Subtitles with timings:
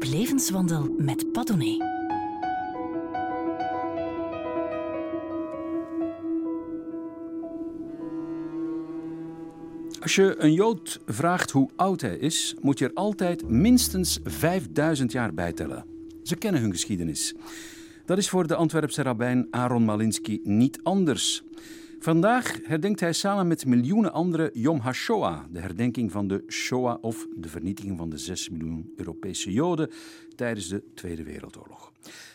[0.00, 1.88] op levenswandel met Padone.
[10.00, 15.12] Als je een Jood vraagt hoe oud hij is, moet je er altijd minstens 5000
[15.12, 15.84] jaar bij tellen.
[16.22, 17.34] Ze kennen hun geschiedenis.
[18.04, 21.42] Dat is voor de Antwerpse rabbijn Aaron Malinsky niet anders.
[22.02, 27.26] Vandaag herdenkt hij samen met miljoenen anderen Yom HaShoah, de herdenking van de Shoah of
[27.36, 29.90] de vernietiging van de 6 miljoen Europese Joden
[30.36, 31.92] tijdens de Tweede Wereldoorlog.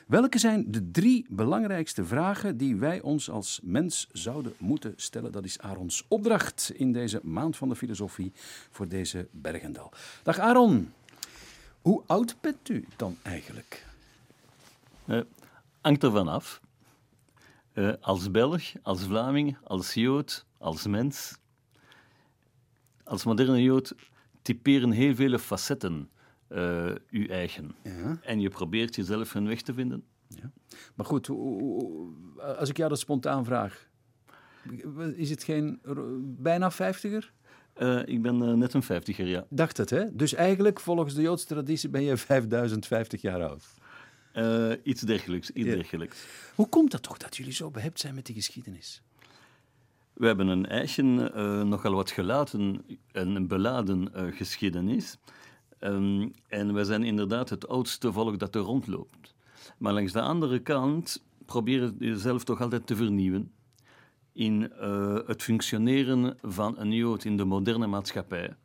[0.07, 5.31] Welke zijn de drie belangrijkste vragen die wij ons als mens zouden moeten stellen?
[5.31, 8.31] Dat is Aarons opdracht in deze maand van de filosofie
[8.69, 9.91] voor deze Bergendal.
[10.23, 10.93] Dag Aaron,
[11.81, 13.85] hoe oud bent u dan eigenlijk?
[15.05, 15.21] Uh,
[15.81, 16.63] hangt af.
[17.75, 21.37] Uh, als Belg, als Vlaming, als Jood, als mens.
[23.03, 23.95] Als moderne Jood
[24.41, 26.09] typeren heel vele facetten
[26.49, 27.75] uh, uw eigen.
[27.83, 28.19] Ja.
[28.21, 30.03] En je probeert jezelf een weg te vinden.
[30.27, 30.51] Ja.
[30.95, 31.29] Maar goed,
[32.57, 33.87] als ik jou dat spontaan vraag,
[35.15, 35.79] is het geen
[36.21, 37.33] bijna vijftiger?
[37.77, 39.45] Uh, ik ben uh, net een vijftiger, ja.
[39.49, 40.15] Dacht het, hè?
[40.15, 43.63] Dus eigenlijk, volgens de Joodse traditie, ben je 5050 jaar oud.
[44.37, 45.75] Uh, iets dergelijks, iets ja.
[45.75, 46.25] dergelijks.
[46.55, 49.01] Hoe komt dat toch dat jullie zo behept zijn met die geschiedenis?
[50.13, 51.15] We hebben een eigen,
[51.69, 55.17] nogal wat gelaten en beladen geschiedenis.
[55.79, 59.35] Um, en we zijn inderdaad het oudste volk dat er rondloopt.
[59.77, 63.51] Maar langs de andere kant probeer je jezelf toch altijd te vernieuwen
[64.33, 68.55] in uh, het functioneren van een Jood in de moderne maatschappij.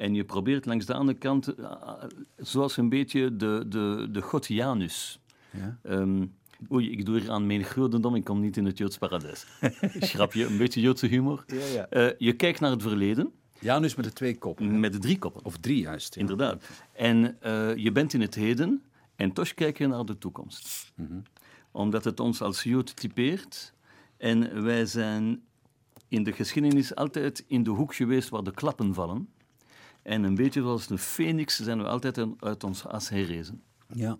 [0.00, 2.02] En je probeert langs de andere kant, uh,
[2.36, 5.20] zoals een beetje de, de, de god Janus.
[5.50, 5.78] Ja.
[5.82, 6.34] Um,
[6.70, 9.46] oei, ik doe hier aan mijn grootendom, ik kom niet in het Joods paradijs.
[10.00, 11.44] Schrapje, een beetje Joodse humor.
[11.46, 11.86] Ja, ja.
[11.90, 13.32] Uh, je kijkt naar het verleden.
[13.58, 14.80] Janus met de twee koppen.
[14.80, 15.44] Met de drie koppen.
[15.44, 16.16] Of drie juist.
[16.16, 16.64] Inderdaad.
[16.92, 17.36] En
[17.76, 18.82] je bent in het heden
[19.16, 20.92] en toch kijken naar de toekomst.
[20.94, 21.22] Mm -hmm.
[21.70, 23.74] Omdat het ons als Jood typeert.
[24.16, 25.42] En wij zijn
[26.08, 29.28] in de geschiedenis altijd in de hoek geweest waar de klappen vallen.
[30.02, 33.62] En een beetje zoals de phoenix zijn we altijd uit ons as herrezen.
[33.86, 34.18] Ja,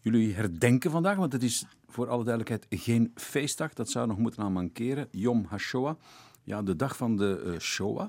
[0.00, 3.72] jullie herdenken vandaag, want het is voor alle duidelijkheid geen feestdag.
[3.72, 5.08] Dat zou nog moeten aan mankeren.
[5.10, 5.94] Yom HaShoah.
[6.42, 8.08] Ja, de dag van de uh, Shoah.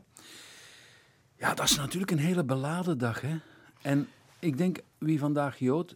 [1.38, 3.38] Ja, dat is natuurlijk een hele beladen dag, hè?
[3.82, 4.08] En
[4.40, 5.96] ik denk, wie vandaag Jood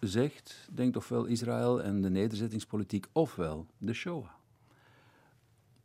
[0.00, 4.28] zegt, denkt ofwel Israël en de nederzettingspolitiek, ofwel de Shoah.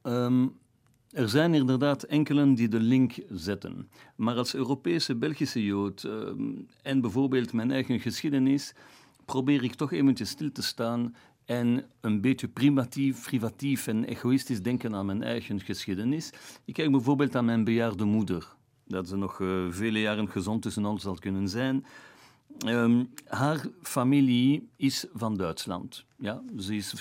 [0.04, 0.60] Um,
[1.12, 3.90] er zijn inderdaad enkelen die de link zetten.
[4.16, 8.74] Maar als Europese Belgische Jood um, en bijvoorbeeld mijn eigen geschiedenis,
[9.26, 14.96] probeer ik toch eventjes stil te staan en een beetje primatief, privatief en egoïstisch denken
[14.96, 16.34] aan mijn eigen geschiedenis.
[16.66, 18.56] Ik kijk bijvoorbeeld aan mijn bejaarde moeder,
[18.88, 21.86] dat ze nog uh, vele jaren gezond tussen ons zal kunnen zijn.
[22.68, 26.06] Um, haar familie is van Duitsland.
[26.18, 26.94] Ja, ze is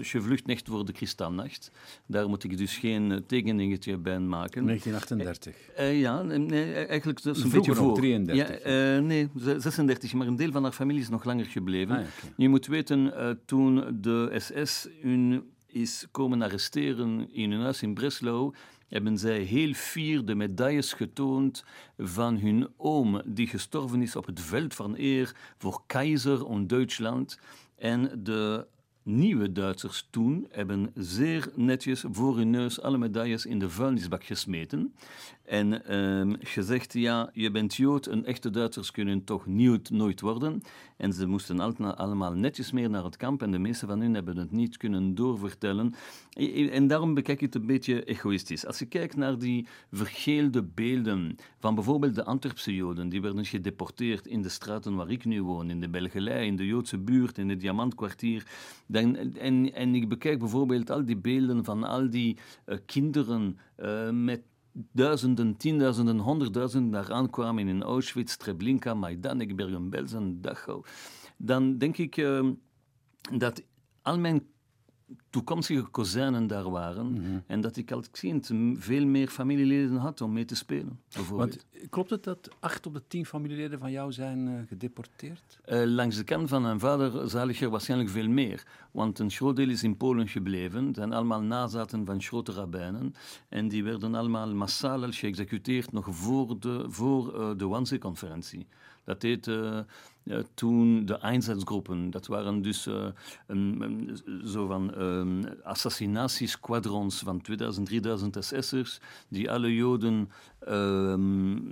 [0.00, 1.70] gevlucht net voor de Kristalnacht.
[2.06, 4.66] Daar moet ik dus geen uh, tekeningetje bij maken.
[4.66, 5.54] 1938?
[5.78, 7.94] Uh, uh, ja, nee, eigenlijk dus een beetje voor.
[7.94, 8.64] 33?
[8.64, 11.96] Ja, nee, 36, maar een deel van haar familie is nog langer gebleven.
[11.96, 12.32] Ah, okay.
[12.36, 13.12] Je moet weten,
[13.44, 18.54] toen de SS hun is komen arresteren in hun huis in Breslau,
[18.92, 21.64] hebben zij heel fier de medailles getoond
[21.98, 27.38] van hun oom, die gestorven is op het veld van eer voor keizer en Duitsland.
[27.76, 28.66] En de
[29.02, 34.94] nieuwe Duitsers toen hebben zeer netjes voor hun neus alle medailles in de vuilnisbak gesmeten.
[35.52, 40.62] En um, gezegd, ja, je bent Jood, een echte Duitsers kunnen toch nieuw, nooit worden.
[40.96, 41.60] En ze moesten
[41.96, 45.14] allemaal netjes meer naar het kamp en de meeste van hen hebben het niet kunnen
[45.14, 45.94] doorvertellen.
[46.70, 48.66] En daarom bekijk ik het een beetje egoïstisch.
[48.66, 54.26] Als je kijkt naar die vergeelde beelden van bijvoorbeeld de Antwerpse Joden, die werden gedeporteerd
[54.26, 57.48] in de straten waar ik nu woon, in de Belgelei, in de Joodse buurt, in
[57.48, 58.46] het Diamantkwartier.
[58.86, 62.36] Dan, en, en ik bekijk bijvoorbeeld al die beelden van al die
[62.66, 64.40] uh, kinderen uh, met
[64.72, 70.84] duizenden, tienduizenden, honderdduizenden daar aankwamen in Auschwitz, Treblinka, Majdanek, Bergen-Belsen, Dachau,
[71.36, 72.50] dan denk ik uh,
[73.32, 73.62] dat
[74.02, 74.46] al mijn
[75.32, 77.12] toekomstige kozijnen daar waren.
[77.12, 77.38] Mhm.
[77.46, 81.00] En dat ik als kind veel meer familieleden had om mee te spelen.
[81.30, 85.60] Want, klopt het dat acht op de tien familieleden van jou zijn uh, gedeporteerd?
[85.66, 88.66] Uh, langs de kant van mijn vader zal er waarschijnlijk veel meer.
[88.90, 90.86] Want een groot deel is in Polen gebleven.
[90.86, 93.14] Het zijn allemaal nazaten van grote rabbijnen.
[93.48, 98.66] En die werden allemaal massaal geëxecuteerd nog voor de, voor, uh, de Wannsee-conferentie.
[99.04, 99.78] Dat heet uh,
[100.54, 102.10] toen de Einsatzgroepen.
[102.10, 103.06] Dat waren dus uh,
[104.44, 110.30] zo van uh, uh, assassinatiesquadrons van 2000, 3000 SS'ers, die alle Joden
[110.68, 111.14] uh,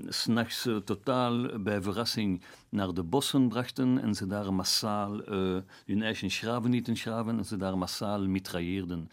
[0.09, 6.03] s'nachts uh, totaal bij verrassing naar de bossen brachten en ze daar massaal uh, hun
[6.03, 9.09] eigen schraven niet schraven en ze daar massaal mitrailleerden.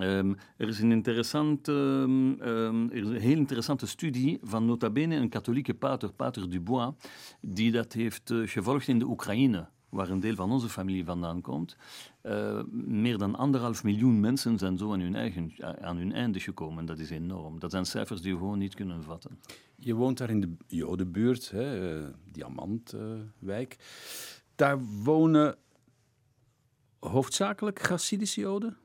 [0.00, 1.72] Um, er is een interessante,
[2.90, 6.92] is een heel interessante studie van nota bene een katholieke pater, pater Dubois,
[7.40, 11.76] die dat heeft gevolgd in de Oekraïne, waar een deel van onze familie vandaan komt.
[12.22, 16.86] Uh, meer dan anderhalf miljoen mensen zijn zo aan hun, eigen, aan hun einde gekomen.
[16.86, 17.58] Dat is enorm.
[17.58, 19.38] Dat zijn cijfers die we gewoon niet kunnen vatten.
[19.76, 23.76] Je woont daar in de Jodenbuurt, hè, uh, Diamantwijk.
[24.54, 25.56] daar wonen
[26.98, 28.76] hoofdzakelijk Hasidische Joden?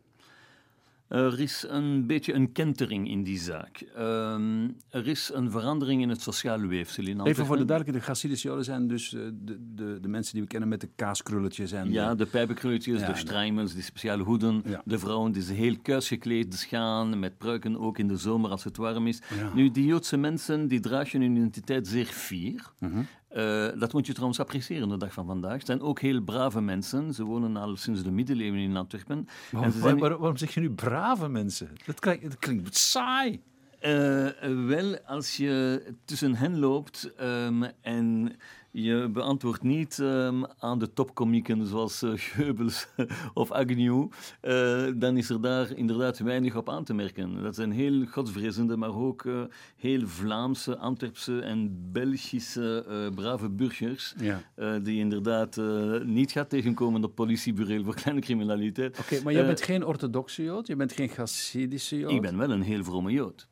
[1.09, 3.85] Er is een beetje een kentering in die zaak.
[3.97, 8.11] Um, er is een verandering in het sociale weefsel in Even voor de duidelijkheid, de
[8.11, 11.71] Hasidische Joden zijn dus de, de, de mensen die we kennen met de kaaskrulletjes.
[11.71, 14.61] En ja, de pijpenkrulletjes, ja, de strijmels, die speciale hoeden.
[14.65, 14.81] Ja.
[14.85, 18.63] De vrouwen die ze heel kuis gekleed gaan, met pruiken ook in de zomer als
[18.63, 19.21] het warm is.
[19.37, 19.53] Ja.
[19.53, 22.71] Nu, die Joodse mensen die dragen hun identiteit zeer fier.
[22.79, 23.07] -hmm.
[23.35, 25.53] Uh, dat moet je trouwens appreciëren de dag van vandaag.
[25.53, 27.13] Het zijn ook heel brave mensen.
[27.13, 29.27] Ze wonen al sinds de middeleeuwen in Antwerpen.
[29.51, 29.99] Waarom, en zijn...
[29.99, 31.69] waarom, waarom zeg je nu brave mensen?
[31.85, 33.41] Dat klinkt, dat klinkt saai.
[33.81, 34.27] Uh,
[34.67, 38.35] wel, als je tussen hen loopt um, en
[38.71, 42.87] je beantwoordt niet um, aan de topkomieken zoals uh, Goebbels
[43.33, 44.07] of Agnew,
[44.41, 47.41] uh, dan is er daar inderdaad weinig op aan te merken.
[47.43, 49.41] Dat zijn heel godsvrezende, maar ook uh,
[49.75, 52.85] heel Vlaamse, Antwerpse en Belgische
[53.15, 54.79] brave burgers, ja.
[54.79, 55.61] die inderdaad
[56.05, 58.99] niet gaat tegenkomen op politiebureau voor kleine criminaliteit.
[58.99, 62.11] Oké, okay, maar jij bent geen orthodoxe Jood, je bent geen Chassidische Jood?
[62.11, 63.47] Ik ben wel een heel vrome Jood.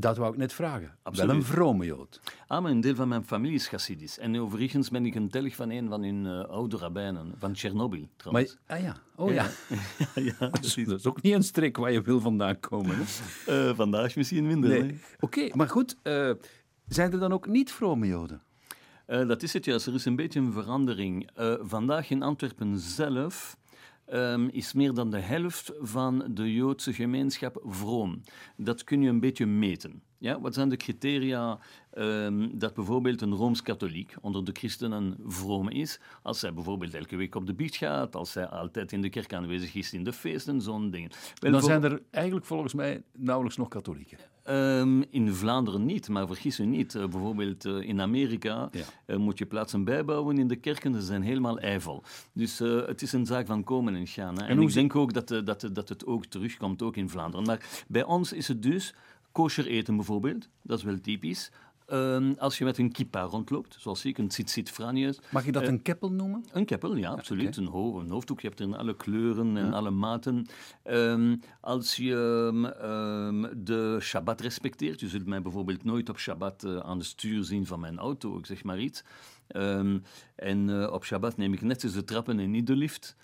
[0.00, 0.96] Dat wou ik net vragen.
[1.02, 1.30] Absoluut.
[1.30, 2.20] Wel een vrome Jood.
[2.46, 4.18] Ah, maar een deel van mijn familie is Chassidisch.
[4.18, 8.08] En overigens ben ik een telg van een van hun uh, oude rabbijnen, van Tsjernobyl
[8.16, 8.56] trouwens.
[8.66, 9.46] Maar, ah ja, oh ja.
[10.14, 10.22] ja.
[10.22, 12.96] ja dat, is, dat, is, ook niet een strik waar je wil vandaan komen.
[13.48, 14.70] Uh, vandaag misschien minder.
[14.70, 15.00] Nee.
[15.20, 15.96] Oké, okay, maar goed.
[16.02, 16.30] Uh,
[16.86, 18.42] zijn er dan ook niet vrome Joden?
[19.06, 19.86] dat is het juist.
[19.86, 21.30] Er is een beetje een verandering.
[21.60, 23.56] vandaag in Antwerpen zelf
[24.12, 28.22] um, is meer dan de helft van de Joodse gemeenschap vroom.
[28.56, 30.02] Dat kun je een beetje meten.
[30.18, 31.58] Ja, wat zijn de criteria
[31.98, 36.00] um, dat bijvoorbeeld een Rooms-katholiek onder de christenen vroom is?
[36.22, 39.32] Als zij bijvoorbeeld elke week op de beach gaat, als zij altijd in de kerk
[39.32, 41.10] aanwezig is in de feesten, zo'n dingen.
[41.38, 44.18] Wel, Dan zijn er eigenlijk volgens mij nauwelijks nog katholieken.
[44.50, 46.94] Um, in Vlaanderen niet, maar vergis u niet.
[46.94, 48.84] Uh, bijvoorbeeld uh, in Amerika ja.
[49.06, 52.02] uh, moet je plaatsen bijbouwen in de kerken, ze zijn helemaal eivol.
[52.32, 54.34] Dus het is een zaak van komen en gaan.
[54.34, 54.42] Hè.
[54.42, 57.46] En, en ik denk ook dat, dat, dat het ook terugkomt, ook in Vlaanderen.
[57.46, 58.94] Maar bij ons is het dus
[59.32, 61.50] kosher eten bijvoorbeeld, dat is wel typisch.
[61.92, 65.20] Um, als je met een kippa rondloopt, zoals ik, een tzitzit franius.
[65.30, 66.44] Mag je dat uh, een keppel noemen?
[66.52, 67.48] Een keppel, ja, absoluut.
[67.48, 67.64] Okay.
[67.64, 69.70] een, ho een, hoofddoek, je hebt er in alle kleuren en ja.
[69.70, 70.46] alle maten.
[70.84, 76.78] Um, als je um, de Shabbat respecteert, je zult mij bijvoorbeeld nooit op Shabbat uh,
[76.78, 79.04] aan de stuur zien van mijn auto, ik zeg maar iets.
[80.34, 83.16] en uh, op Shabbat neem ik net eens de trappen en niet de lift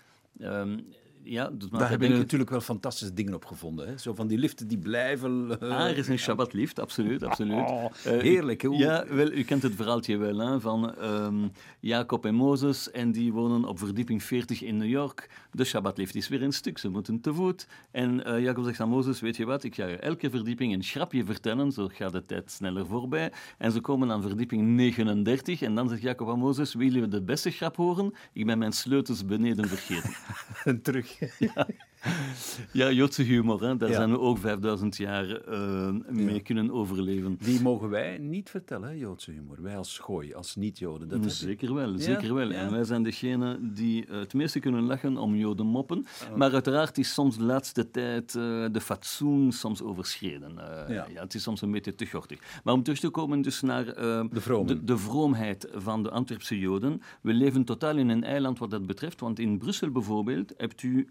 [1.25, 3.87] ja, dat Daar hebben we natuurlijk wel fantastische dingen op gevonden.
[3.87, 3.97] Hè?
[3.97, 5.57] Zo van die liften die blijven...
[5.63, 7.23] Uh, ah, er is een Shabbat-lift, absoluut.
[7.23, 7.69] absoluut.
[7.69, 8.61] Oh, uh, heerlijk.
[8.61, 8.77] Hoe...
[8.77, 13.33] Ja, wel, u kent het verhaaltje wel hè, van um, Jacob en Mozes en die
[13.33, 15.29] wonen op verdieping 40 in New York.
[15.51, 17.67] De Shabbat-lift is weer een stuk, ze moeten te voet.
[17.91, 20.83] En uh, Jacob zegt aan Mozes, weet je wat, ik ga je elke verdieping een
[20.83, 23.31] schrapje vertellen, zo gaat de tijd sneller voorbij.
[23.57, 27.21] En ze komen aan verdieping 39 en dan zegt Jacob aan Mozes, willen we de
[27.21, 28.13] beste grap horen?
[28.33, 30.15] Ik ben mijn sleutels beneden vergeten.
[30.63, 31.14] en terug.
[31.39, 31.63] yeah.
[32.71, 32.91] Ja.
[32.91, 33.77] Joodse humor, hè?
[33.77, 33.95] daar ja.
[33.95, 36.41] zijn we ook 5000 jaar uh, mee ja.
[36.41, 37.37] kunnen overleven.
[37.41, 39.61] Die mogen wij niet vertellen, Joodse humor.
[39.61, 41.07] Wij als gooi, als niet-Joden.
[41.07, 42.51] Dat zeker wel, zeker wel.
[42.51, 46.05] En wij zijn degene die uh, het meeste kunnen lachen om Joden moppen.
[46.29, 46.35] Oh.
[46.35, 50.53] Maar uiteraard is soms de laatste tijd uh, de fatsoen soms overschreden.
[50.87, 51.07] ja.
[51.13, 52.39] het is soms een beetje te gortig.
[52.63, 54.27] Maar om terug te komen dus naar de,
[54.65, 57.01] de, de, vroomheid van de Antwerpse Joden.
[57.21, 61.07] We leven totaal in een eiland wat dat betreft, want in Brussel bijvoorbeeld hebt u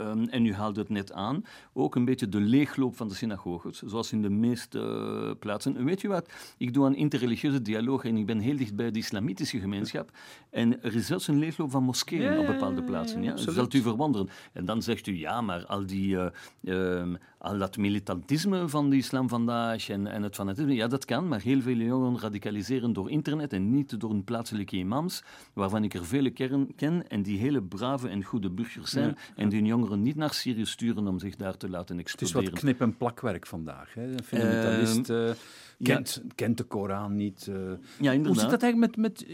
[0.00, 3.82] Um, en u haalde het net aan, ook een beetje de leegloop van de synagoges,
[3.82, 5.76] zoals in de meeste uh, plaatsen.
[5.76, 6.32] En weet je wat?
[6.58, 10.10] Ik doe een interreligieuze dialoog en ik ben heel dicht bij de islamitische gemeenschap.
[10.50, 13.22] En er is zelfs een leegloop van moskeeën op bepaalde plaatsen.
[13.22, 13.34] Ja?
[13.34, 14.28] Dat zult u verwonderen.
[14.52, 16.14] En dan zegt u, ja, maar al die...
[16.14, 16.26] Uh,
[16.62, 21.28] um, al dat militantisme van de islam vandaag en, en het fanatisme, ja, dat kan,
[21.28, 25.94] maar heel veel jongeren radicaliseren door internet en niet door een plaatselijke imams, waarvan ik
[25.94, 29.42] er vele kern, ken en die hele brave en goede burgers zijn ja, ja.
[29.42, 32.44] en die jongeren niet naar Syrië sturen om zich daar te laten exploderen.
[32.44, 33.94] Het is wat knip- en plakwerk vandaag.
[33.94, 34.12] Hè?
[34.12, 35.30] Een fundamentalist uh,
[35.82, 36.32] kent, ja.
[36.34, 37.46] kent de Koran niet.
[37.50, 37.54] Uh.
[37.56, 38.26] Ja, inderdaad.
[38.26, 39.26] Hoe zit dat eigenlijk met, met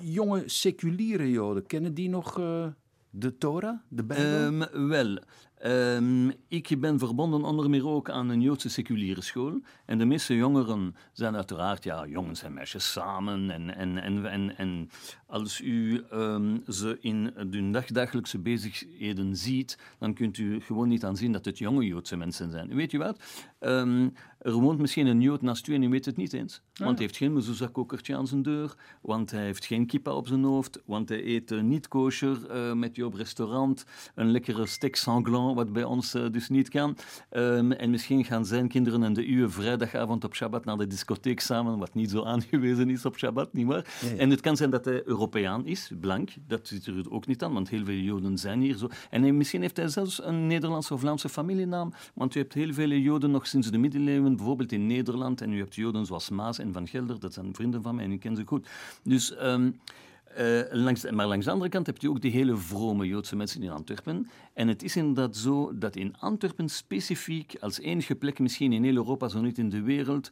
[0.00, 1.66] jonge seculiere joden?
[1.66, 2.40] Kennen die nog...
[3.10, 4.62] De Torah, de Bijbel?
[4.72, 5.18] Um, wel,
[5.66, 9.60] Um, ik ben verbonden onder meer ook aan een Joodse seculiere school.
[9.84, 13.50] En de meeste jongeren zijn uiteraard, ja, jongens en meisjes samen.
[13.50, 14.90] En, en, en, en,
[15.26, 21.32] als u um, ze in hun dagdagelijkse bezigheden ziet, dan kunt u gewoon niet aanzien
[21.32, 22.74] dat het jonge Joodse mensen zijn.
[22.74, 23.22] Weet je wat?
[24.40, 26.62] Er woont misschien een Jood naast u en u weet het niet eens.
[26.74, 30.44] Want hij heeft geen mezuzah-kokertje aan zijn deur, want hij heeft geen kippa op zijn
[30.44, 34.94] hoofd, want hij eet uh, niet kosher uh, met je op restaurant, een lekkere steak
[34.94, 36.96] sanglant, wat bij ons uh, dus niet kan.
[37.30, 41.40] Um, en misschien gaan zijn kinderen en de uwe vrijdagavond op Shabbat naar de discotheek
[41.40, 43.86] samen, wat niet zo aangewezen is op Shabbat, nietwaar?
[44.00, 44.16] Ja, ja.
[44.16, 47.52] En het kan zijn dat hij Europeaan is, blank, dat zit er ook niet aan,
[47.52, 48.88] want heel veel Joden zijn hier zo.
[49.10, 52.72] En hij, misschien heeft hij zelfs een Nederlandse of Vlaamse familienaam, want u hebt heel
[52.72, 56.58] veel Joden nog sinds de middeleeuwen bijvoorbeeld in Nederland, en u hebt Joden zoals Maas
[56.58, 58.68] en Van Gelder, dat zijn vrienden van mij en ik ken ze goed.
[59.02, 59.80] Dus, um,
[60.38, 63.62] uh, langs, maar langs de andere kant heb je ook die hele vrome Joodse mensen
[63.62, 64.28] in Antwerpen.
[64.52, 68.94] En het is inderdaad zo dat in Antwerpen specifiek, als enige plek misschien in heel
[68.94, 70.30] Europa, zo niet in de wereld,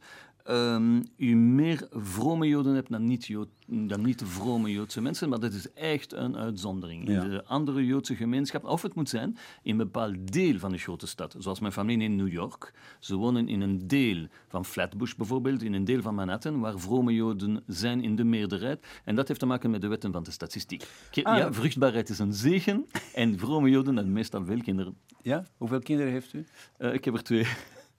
[0.49, 5.39] um, u meer vrome Joden hebt dan niet, Jood, dan niet vrome Joodse mensen, maar
[5.39, 7.07] dat is echt een uitzondering.
[7.07, 7.23] Ja.
[7.23, 10.77] In de andere Joodse gemeenschap, of het moet zijn in een bepaald deel van de
[10.77, 12.73] grote stad, zoals mijn familie in New York.
[12.99, 17.13] Ze wonen in een deel van Flatbush bijvoorbeeld, in een deel van Manhattan, waar vrome
[17.13, 18.87] Joden zijn in de meerderheid.
[19.03, 20.87] En dat heeft te maken met de wetten van de statistiek.
[21.23, 24.97] Ah, ja, vruchtbaarheid is een zegen en vrome Joden hebben meestal veel kinderen.
[25.21, 25.45] Ja?
[25.57, 26.45] Hoeveel kinderen heeft u?
[26.79, 27.47] Uh, ik heb er twee.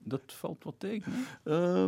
[0.03, 1.13] Dat valt wat tegen.
[1.45, 1.87] Uh,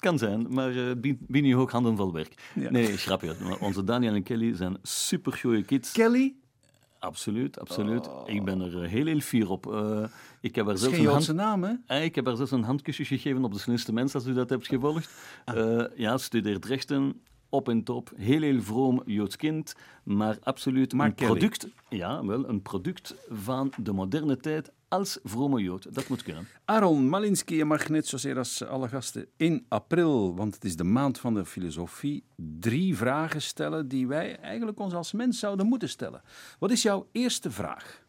[0.00, 2.50] kan zijn, maar uh, binnen ook handen vol werk.
[2.54, 2.70] Ja.
[2.70, 3.34] Nee, grapje.
[3.60, 5.92] Onze Daniel en Kelly zijn supergoeie kids.
[5.92, 6.34] Kelly?
[6.98, 8.08] Absoluut, absoluut.
[8.08, 8.22] Oh.
[8.28, 9.66] Ik ben er heel, heel fier op.
[9.66, 10.04] Uh,
[10.40, 11.32] ik heb er zelfs een hand...
[11.32, 11.72] naam, hè?
[11.88, 14.50] Uh, ik heb er zelfs een handkusje gegeven op de slimste mens, als u dat
[14.50, 15.10] hebt gevolgd.
[15.54, 21.06] Uh, ja, studeert rechten, op en top, heel, heel vroom Joods kind, maar absoluut maar
[21.06, 21.30] een Kelly.
[21.30, 25.94] product, ja, wel, een product van de moderne tijd als vrome Jood.
[25.94, 26.48] Dat moet kunnen.
[26.64, 30.84] Aaron Malinski, je mag net zozeer als alle gasten in april, want het is de
[30.84, 35.88] maand van de filosofie, drie vragen stellen die wij eigenlijk ons als mens zouden moeten
[35.88, 36.22] stellen.
[36.58, 38.02] Wat is jouw eerste vraag?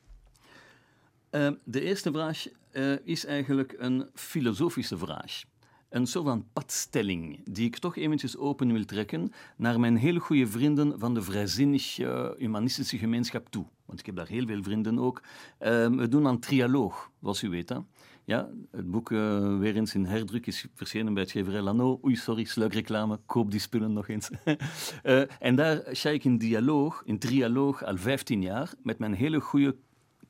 [1.32, 5.44] Uh, de eerste vraag uh, is eigenlijk een filosofische vraag
[5.92, 10.48] een soort van padstelling die ik toch eventjes open wil trekken naar mijn hele goede
[10.48, 13.66] vrienden van de vrijzinnige humanistische gemeenschap toe.
[13.86, 15.22] Want ik heb daar heel veel vrienden ook.
[15.60, 17.74] Um, we doen aan trialoog, zoals u weet.
[18.26, 22.00] Ja, het boek uh, weer eens in herdruk is verschenen bij het uitgeverij Lano.
[22.06, 24.30] Oei, sorry, sluikreclame, koop die spullen nog eens.
[25.04, 29.40] uh, en daar ga ik in dialoog, in trialoog, al 15 jaar met mijn hele
[29.40, 29.76] goede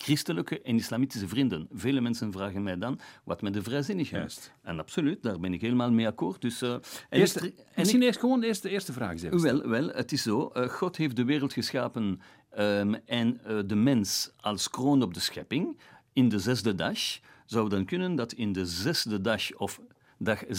[0.01, 1.67] christelijke en islamitische vrienden.
[1.71, 4.29] Vele mensen vragen mij dan, wat met de vrijzinnigen?
[4.61, 6.41] En absoluut, daar ben ik helemaal mee akkoord.
[6.41, 6.75] Dus, uh,
[7.09, 9.41] eerst, en misschien eerst gewoon eerst de eerste vraag zeggen.
[9.41, 10.51] Wel, wel, het is zo.
[10.53, 12.21] Uh, God heeft de wereld geschapen
[12.57, 15.79] um, en uh, de mens als kroon op de schepping.
[16.13, 16.99] In de zesde dag
[17.45, 19.81] zou dan kunnen dat in de zesde dag of
[20.17, 20.51] dag 6.5,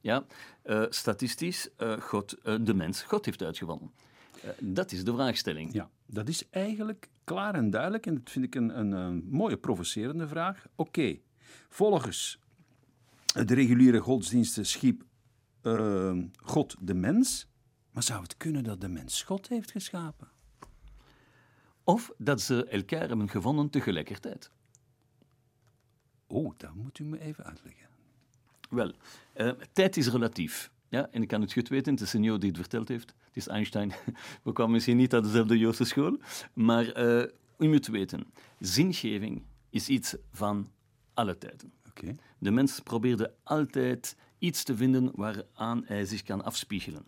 [0.00, 0.24] ja,
[0.88, 1.68] statistisch
[1.98, 3.90] God, de mens God heeft uitgevonden.
[4.58, 5.72] dat is de vraagstelling.
[5.72, 8.06] Ja, dat is eigenlijk klaar en duidelijk.
[8.06, 10.66] En dat vind ik een, een, een mooie provocerende vraag.
[10.74, 11.22] Oké, okay.
[11.68, 12.38] volgens
[13.32, 15.04] de reguliere godsdiensten schiep
[15.62, 17.46] uh, God de mens.
[17.90, 20.28] Maar zou het kunnen dat de mens God heeft geschapen?
[21.84, 24.50] Of dat ze elkaar hebben gevonden tegelijkertijd.
[26.26, 27.86] Oh, dat moet u me even uitleggen.
[28.70, 28.92] Wel,
[29.36, 30.70] uh, tijd is relatief.
[30.88, 33.14] Ja, en ik kan het goed weten, het is een Jood die het verteld heeft.
[33.32, 33.92] Het is Einstein.
[34.44, 36.18] We kwamen misschien niet uit dezelfde Joodse school.
[36.52, 37.24] Maar uh,
[37.58, 38.26] u moet weten,
[38.58, 40.70] zingeving is iets van
[41.14, 41.72] alle tijden.
[41.88, 42.16] Okay.
[42.38, 47.04] De mens probeerde altijd iets te vinden waaraan hij zich kan afspiegelen.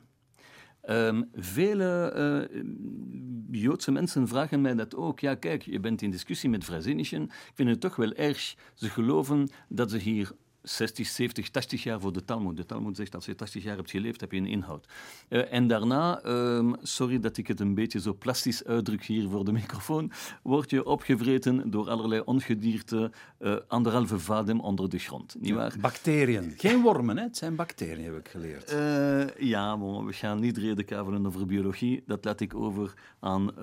[0.89, 5.21] Um, vele uh, Joodse mensen vragen mij dat ook.
[5.21, 7.23] Ja, kijk, je bent in discussie met vrijzinnigen.
[7.23, 8.55] Ik vind het toch wel erg.
[8.75, 10.33] Ze geloven dat ze hier
[10.65, 12.57] 60, 70, 80 jaar voor de Talmud.
[12.57, 14.87] De Talmud zegt als je 80 jaar hebt geleefd, heb je een inhoud.
[15.29, 19.45] Uh, en daarna, um, sorry dat ik het een beetje zo plastisch uitdruk hier voor
[19.45, 25.37] de microfoon, word je opgevreten door allerlei ongedierte, uh, anderhalve vadem onder de grond.
[25.41, 25.75] Niet waar?
[25.81, 26.55] Bacteriën.
[26.57, 27.23] Geen wormen, hè?
[27.23, 28.73] het zijn bacteriën, heb ik geleerd.
[28.73, 32.03] Uh, ja, we gaan niet redekavelen over biologie.
[32.07, 33.55] Dat laat ik over aan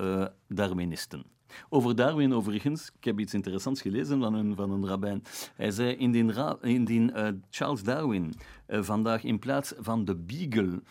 [0.48, 1.24] Darwinisten.
[1.70, 5.24] Over Darwin overigens, ik heb iets interessants gelezen van een, van een rabbijn.
[5.56, 8.34] Hij zei, indien, indien uh, Charles Darwin
[8.68, 10.82] uh, vandaag in plaats van de beagle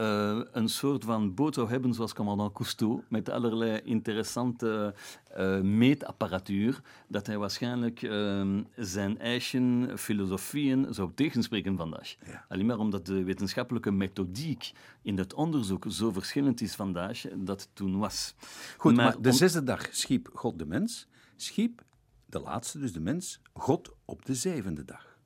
[0.00, 4.94] uh, een soort van boot zou hebben zoals commandant Cousteau, met allerlei interessante
[5.38, 12.16] uh, meetapparatuur, dat hij waarschijnlijk uh, zijn eigen filosofieën zou tegenspreken vandaag.
[12.26, 12.44] Ja.
[12.48, 17.98] Alleen maar omdat de wetenschappelijke methodiek in het onderzoek zo verschillend is vandaag dat toen
[17.98, 18.34] was.
[18.76, 21.82] Goed, maar, maar de zesde dag schiep God de mens, schiep
[22.26, 25.18] de laatste, dus de mens, God op de zevende dag.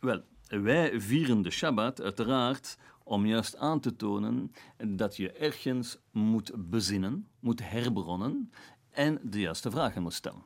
[0.00, 0.22] Wel,
[0.60, 2.76] wij vieren de Shabbat uiteraard
[3.12, 4.52] om juist aan te tonen
[4.86, 8.50] dat je ergens moet bezinnen, moet herbronnen
[8.90, 10.44] en de juiste vragen moet stellen.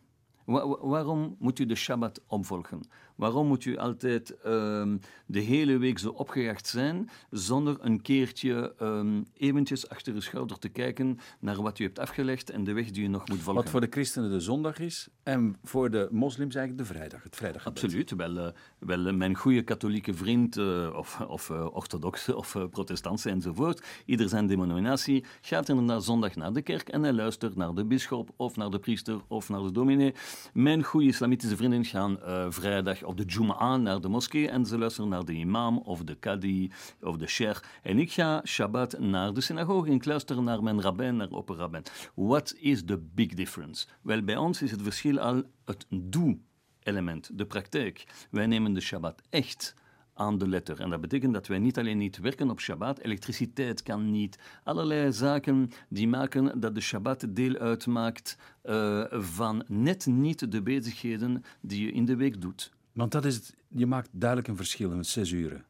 [0.80, 2.80] waarom moet u de Shabbat opvolgen?
[3.16, 4.96] Waarom moet u altijd ehm,
[5.26, 10.68] de hele week zo opgejaagd zijn zonder een keertje um, eventjes achter uw schouder te
[10.68, 13.62] kijken naar wat u hebt afgelegd en de weg die u nog moet volgen?
[13.62, 17.36] Wat voor de christenen de zondag is en voor de moslims eigenlijk de vrijdag, het
[17.36, 17.66] vrijdag.
[17.66, 18.10] Absoluut.
[18.10, 18.46] Wel, uh,
[18.78, 24.46] wel, mijn goede katholieke vriend, uh, of, of uh, orthodoxe of protestantse enzovoort, ieder zijn
[24.46, 28.70] denominatie, gaat inderdaad zondag naar de kerk en hij luistert naar de bisschop of naar
[28.70, 30.14] de priester of naar de dominee.
[30.52, 32.18] Mijn goede islamitische vrienden gaan
[32.48, 36.14] vrijdag of de Jum'ah naar de moskee en ze luisteren naar de imam of de
[36.14, 36.70] kadi
[37.00, 37.62] of de sheikh.
[37.82, 41.82] En ik ga Shabbat naar de synagoge en ik luister naar mijn rabbijn, naar opperrabbijn.
[42.14, 43.86] What is the big difference?
[44.02, 48.26] Wel, bij ons is het verschil al het doe-element, de praktijk.
[48.30, 49.74] Wij nemen de Shabbat echt
[50.16, 50.80] aan de letter.
[50.80, 54.38] En dat betekent dat wij niet alleen niet werken op Shabbat, elektriciteit kan niet.
[54.64, 61.44] Allerlei zaken die maken dat de Shabbat deel uitmaakt uh, van net niet de bezigheden
[61.60, 62.74] die je in de week doet.
[62.96, 65.64] Want dat is het, je maakt duidelijk een verschil in zes uren.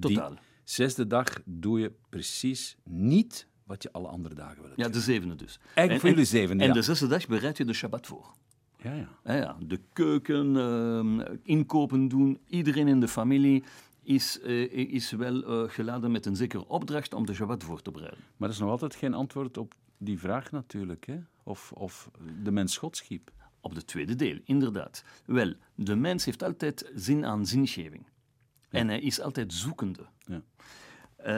[0.00, 0.30] Totaal.
[0.30, 4.72] Die zesde dag doe je precies niet wat je alle andere dagen wil.
[4.76, 5.58] Ja, de zevende dus.
[5.58, 8.34] Eigenlijk en, voor jullie zevende, En de zesde dag bereid je de Shabbat voor.
[8.76, 9.08] Ja, ja.
[9.24, 9.56] ja, ja.
[9.60, 13.64] De keuken, uh, inkopen doen, iedereen in de familie
[14.02, 17.90] is, uh, is wel uh, geladen met een zekere opdracht om de Shabbat voor te
[17.90, 18.20] bereiden.
[18.36, 21.18] Maar dat is nog altijd geen antwoord op die vraag natuurlijk, hè?
[21.42, 22.10] Of, of
[22.42, 23.30] de mens God schiep
[23.66, 25.04] op het tweede deel, inderdaad.
[25.24, 28.04] Wel, de mens heeft altijd zin aan zingeving.
[28.70, 30.06] En hij is altijd zoekende.
[30.26, 30.42] Ja.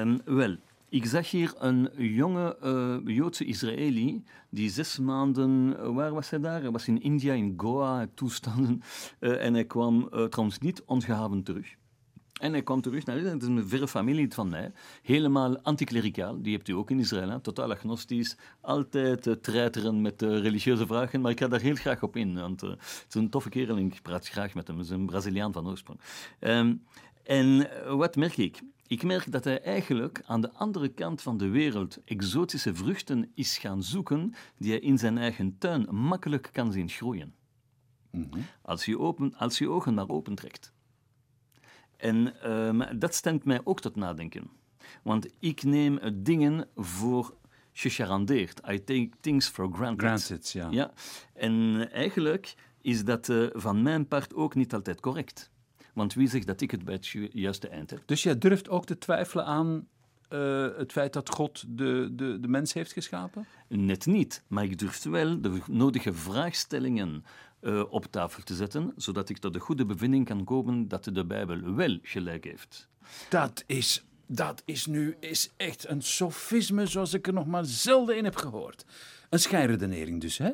[0.00, 0.56] Um, wel,
[0.88, 6.38] ik zag hier een jonge uh, Joodse Israëli die zes maanden, uh, waar was hij
[6.40, 6.60] daar?
[6.60, 8.82] Hij was in India, in Goa, toestanden.
[9.20, 11.76] Uh, en hij kwam trouwens niet ongehavend terug.
[12.38, 13.34] En hij kwam terug naar Israël.
[13.34, 14.72] Het is een verre familie van mij.
[15.02, 16.42] Helemaal anticlericaal.
[16.42, 17.28] Die hebt u ook in Israël.
[17.28, 17.40] Hè?
[17.40, 18.36] Totaal agnostisch.
[18.60, 21.20] Altijd uh, treiteren met uh, religieuze vragen.
[21.20, 22.34] Maar ik ga daar heel graag op in.
[22.34, 24.76] Want uh, het is een toffe kerel en ik praat graag met hem.
[24.76, 26.00] Hij is een Braziliaan van oorsprong.
[26.40, 26.82] Um,
[27.24, 28.62] en wat merk ik?
[28.86, 33.58] Ik merk dat hij eigenlijk aan de andere kant van de wereld exotische vruchten is
[33.58, 37.34] gaan zoeken die hij in zijn eigen tuin makkelijk kan zien groeien.
[38.10, 38.42] Mm -hmm.
[38.62, 40.72] als, je open, als je ogen maar opentrekt.
[41.98, 44.50] En um, dat stemt mij ook tot nadenken.
[45.02, 47.34] Want ik neem dingen voor
[47.72, 48.60] gegarandeerd.
[48.70, 50.06] I take things for granted.
[50.06, 50.68] Granted, ja.
[50.70, 50.92] ja.
[51.34, 55.50] En eigenlijk is dat uh, van mijn part ook niet altijd correct.
[55.92, 58.02] Want wie zegt dat ik het bij het juiste eind heb?
[58.06, 59.86] Dus jij durft ook te twijfelen aan
[60.28, 63.46] uh, het feit dat God de, de, de mens heeft geschapen?
[63.68, 67.24] Net niet, maar ik durf wel de nodige vraagstellingen
[67.60, 71.24] uh, op tafel te zetten, zodat ik tot de goede bevinding kan komen dat de
[71.24, 72.88] Bijbel wel gelijk heeft.
[73.28, 78.16] Dat is, dat is nu is echt een sofisme zoals ik er nog maar zelden
[78.16, 78.84] in heb gehoord.
[79.30, 80.50] Een schijnredenering dus, hè?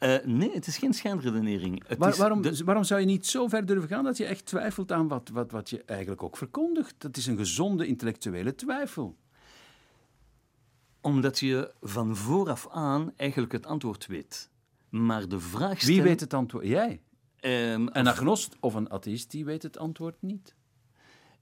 [0.00, 1.82] Uh, nee, het is geen schijnredenering.
[1.86, 2.64] Het Waar, is waarom, de...
[2.64, 5.50] waarom zou je niet zo ver durven gaan dat je echt twijfelt aan wat, wat,
[5.50, 6.94] wat je eigenlijk ook verkondigt?
[6.98, 9.16] Dat is een gezonde intellectuele twijfel.
[11.00, 14.50] Omdat je van vooraf aan eigenlijk het antwoord weet.
[14.88, 16.66] Maar de vraag Wie weet het antwoord?
[16.66, 17.00] Jij?
[17.40, 20.54] Um, een agnost of een atheïst die weet het antwoord niet.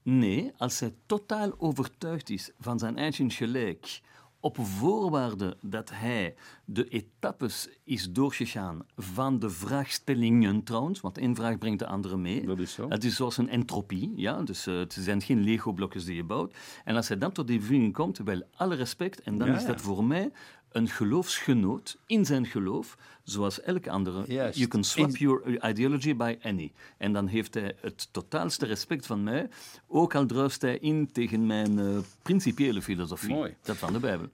[0.01, 4.01] Nee, als hij totaal overtuigd is van zijn eigen gelijk,
[4.39, 11.57] op voorwaarde dat hij de etappes is doorgegaan van de vraagstellingen trouwens, want één vraag
[11.57, 12.45] brengt de andere mee.
[12.45, 12.89] Dat is zo.
[12.89, 16.55] Het is zoals een entropie, ja, dus uh, het zijn geen Lego-blokjes die je bouwt.
[16.83, 19.79] En als hij dan tot die komt, wel alle respect, en dan Ja, is dat
[19.79, 19.85] ja.
[19.85, 20.31] voor mij
[20.71, 24.23] een geloofsgenoot in zijn geloof, zoals elke andere.
[24.33, 24.57] Juist.
[24.57, 26.71] You can swap In- your ideology by any.
[26.97, 29.49] En dan heeft hij het totaalste respect van mij,
[29.87, 33.55] ook al druist hij in tegen mijn eh, principiële filosofie, Mooi.
[33.61, 34.27] dat van de Bijbel.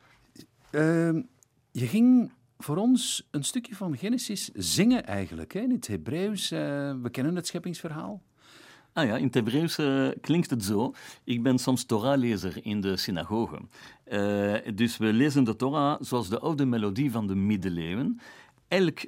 [0.69, 1.21] Ehm,
[1.71, 5.59] je ging voor ons een stukje van Genesis zingen eigenlijk, hè?
[5.59, 6.51] in het Hebreeuws.
[6.51, 6.59] eh,
[7.01, 8.21] we kennen het scheppingsverhaal.
[8.93, 10.93] Ah ja, in het Hebreeuws eh, klinkt het zo.
[11.23, 13.59] Ik ben soms Torah-lezer in de synagoge.
[14.03, 18.19] Eh, dus we lezen de Torah zoals de oude melodie van de middeleeuwen.
[18.67, 19.05] Elk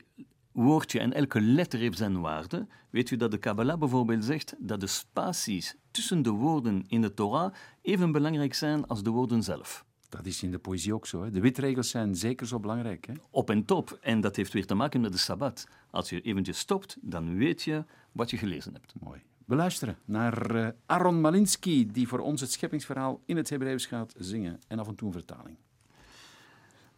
[0.51, 2.67] woordje en elke letter heeft zijn waarde.
[2.89, 7.13] Weet u dat de Kabbalah bijvoorbeeld zegt dat de spaties tussen de woorden in de
[7.13, 9.85] Torah even belangrijk zijn als de woorden zelf?
[10.09, 11.23] Dat is in de poëzie ook zo.
[11.23, 11.31] Hè?
[11.31, 13.05] De witregels zijn zeker zo belangrijk.
[13.05, 13.13] Hè?
[13.29, 13.97] Op en top.
[14.01, 15.67] En dat heeft weer te maken met de Sabbat.
[15.91, 18.93] Als je eventjes stopt, dan weet je wat je gelezen hebt.
[18.99, 19.21] Mooi.
[19.44, 24.14] We luisteren naar eh, Aaron Malinsky, die voor ons het scheppingsverhaal in het Hebreeuws gaat
[24.18, 25.56] zingen en af en toe een vertaling.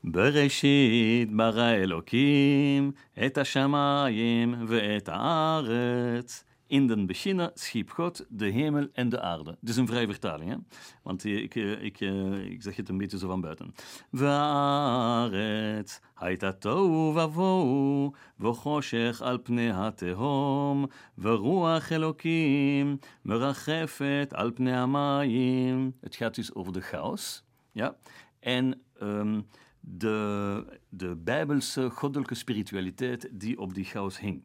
[0.05, 2.93] בראשית ברא אלוקים
[3.27, 6.45] את השמיים ואת הארץ.
[6.67, 9.57] In den beginnen schiep God de hemel en de aarde.
[9.61, 10.57] Dit is een vrije vertaling, hè?
[11.03, 12.01] want ik, ik,
[12.45, 13.75] ik zeg het een beetje zo van buiten.
[14.11, 20.87] והארץ הייתה תוהו ובוהו, וחושך על פני התהום,
[21.19, 25.93] ורוח אלוקים מרחפת על פני המים.
[26.01, 27.45] Het gaat dus over de chaos.
[27.73, 27.97] Ja?
[28.41, 29.47] En um,
[29.81, 34.43] de, de bijbelse goddelijke spiritualiteit die op die chaos hing.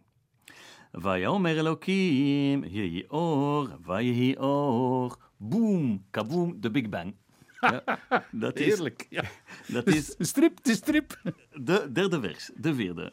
[0.93, 5.15] ויאמר אלוקים, יהי אור, ויהי אור.
[5.39, 7.13] Boom, kaboom, de Big Bang.
[7.61, 7.99] Ja,
[8.31, 9.07] dat is, Heerlijk.
[9.09, 9.23] Ja.
[9.67, 11.21] Dat is de strip, de strip.
[11.53, 13.11] De derde vers, de vierde.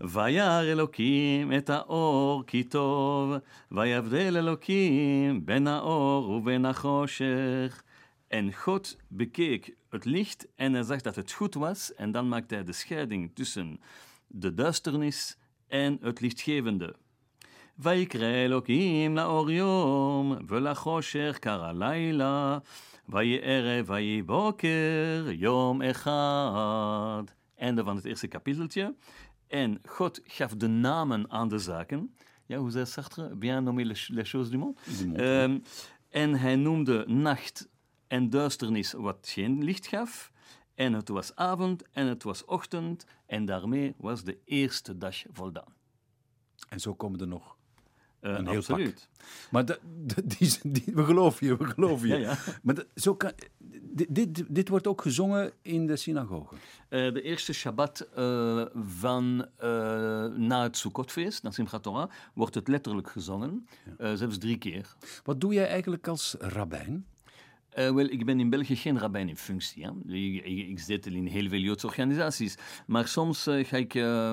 [0.00, 3.34] וירא אלוקים את האור כי טוב,
[3.70, 7.82] ויבדל אלוקים בין האור ובין החושך.
[8.30, 11.94] En God bekeek het licht en hij zag dat het goed was.
[11.94, 13.80] En dan maakte hij de scheiding tussen
[14.26, 15.36] de duisternis
[15.72, 16.94] en het lichtgevende.
[17.78, 22.58] ויקרא אלוקים לאור יום, ולחושך קרא לילה,
[23.08, 27.22] ויהי ערב, ויהי בוקר, יום אחד.
[27.58, 28.94] Einde van het eerste kapiteltje.
[29.46, 32.14] En God gaf de namen aan de zaken.
[32.46, 33.36] Ja, hoe zei Sartre?
[33.36, 34.76] Bien nommé les, les choses du monde.
[34.98, 35.62] Du monde um,
[36.08, 37.68] en hij noemde nacht
[38.06, 40.31] en duisternis wat geen licht gaf.
[40.75, 45.73] En het was avond en het was ochtend en daarmee was de eerste dag voldaan.
[46.69, 47.55] En zo komen er nog
[48.21, 49.09] uh, een heel absoluut.
[49.17, 49.51] pak.
[49.51, 49.79] Maar de,
[50.37, 52.13] die, die, we geloven je, we geloven je.
[52.13, 52.37] Ja, ja.
[52.63, 53.31] Maar de, zo kan,
[53.81, 56.55] dit, dit, dit, wordt ook gezongen in de synagoge?
[56.55, 59.47] Uh, de eerste Shabbat uh, van
[60.47, 63.67] na het Sukkotfeest, na Simchat Torah, wordt het letterlijk gezongen.
[63.97, 64.15] Ja.
[64.15, 64.95] zelfs drie keer.
[65.23, 67.05] Wat doe jij eigenlijk als rabbijn?
[67.77, 69.87] Uh, wel, ik ben in België geen rabbijn in functie.
[70.07, 72.57] Ik, ik, ik, zit in heel veel Joodse organisaties.
[72.87, 73.93] Maar soms uh, ga ik...
[73.93, 74.31] Uh,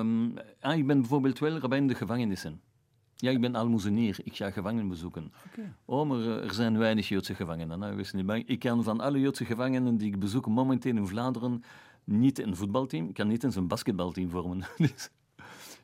[0.59, 2.61] ah, ik ben bijvoorbeeld wel rabbijn in de gevangenissen.
[3.15, 4.17] Ja, ik ben almoezenier.
[4.23, 5.31] Ik ga gevangenen bezoeken.
[5.51, 5.73] Okay.
[5.85, 7.79] Oh, maar er zijn weinig Joodse gevangenen.
[7.79, 8.47] Nou, wees niet bang.
[8.47, 11.63] Ik kan van alle Joodse gevangenen die ik bezoek momenteel in Vlaanderen
[12.03, 13.07] niet een voetbalteam.
[13.07, 14.59] Ik kan niet eens een basketbalteam vormen.
[14.77, 15.09] dus,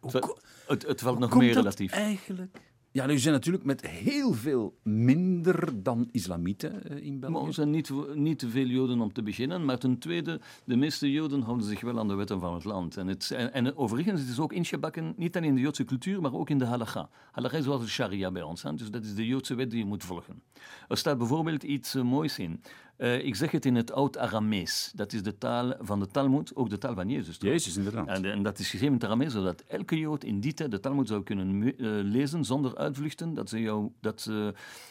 [0.02, 1.92] het, het, het, valt nog meer relatief.
[1.92, 2.62] eigenlijk?
[2.92, 7.36] Ja, nu zijn natuurlijk met heel veel minder dan islamieten eh, in België.
[7.36, 9.66] Maar er zijn niet, niet te veel Joden om te beginnen.
[9.66, 12.98] Maar ten tweede, de meeste Joden houden zich wel aan de wetten van het land.
[12.98, 16.22] En, het, en, en overigens, het is ook ingebakken, niet alleen in de Joodse cultuur,
[16.22, 17.10] maar ook in de halakha.
[17.32, 18.64] Halakha is zoals de sharia bij ons.
[18.64, 18.74] Hè?
[18.74, 20.42] Dus dat is de Joodse wet die je moet volgen.
[20.88, 22.62] Er staat bijvoorbeeld iets uh, moois in.
[22.98, 24.92] Uh, ik zeg het in het oud-Aramees.
[24.96, 27.38] Dat is de taal van de Talmud, ook de taal van Jezus.
[27.38, 27.50] Toch?
[27.50, 28.08] Jezus, inderdaad.
[28.08, 30.80] En, en, dat is gegeven in het Aramees, zodat elke Jood in die tijd de
[30.80, 33.34] Talmud zou kunnen uh, lezen zonder uitvluchten.
[33.34, 34.48] Dat, ze jou, dat, uh,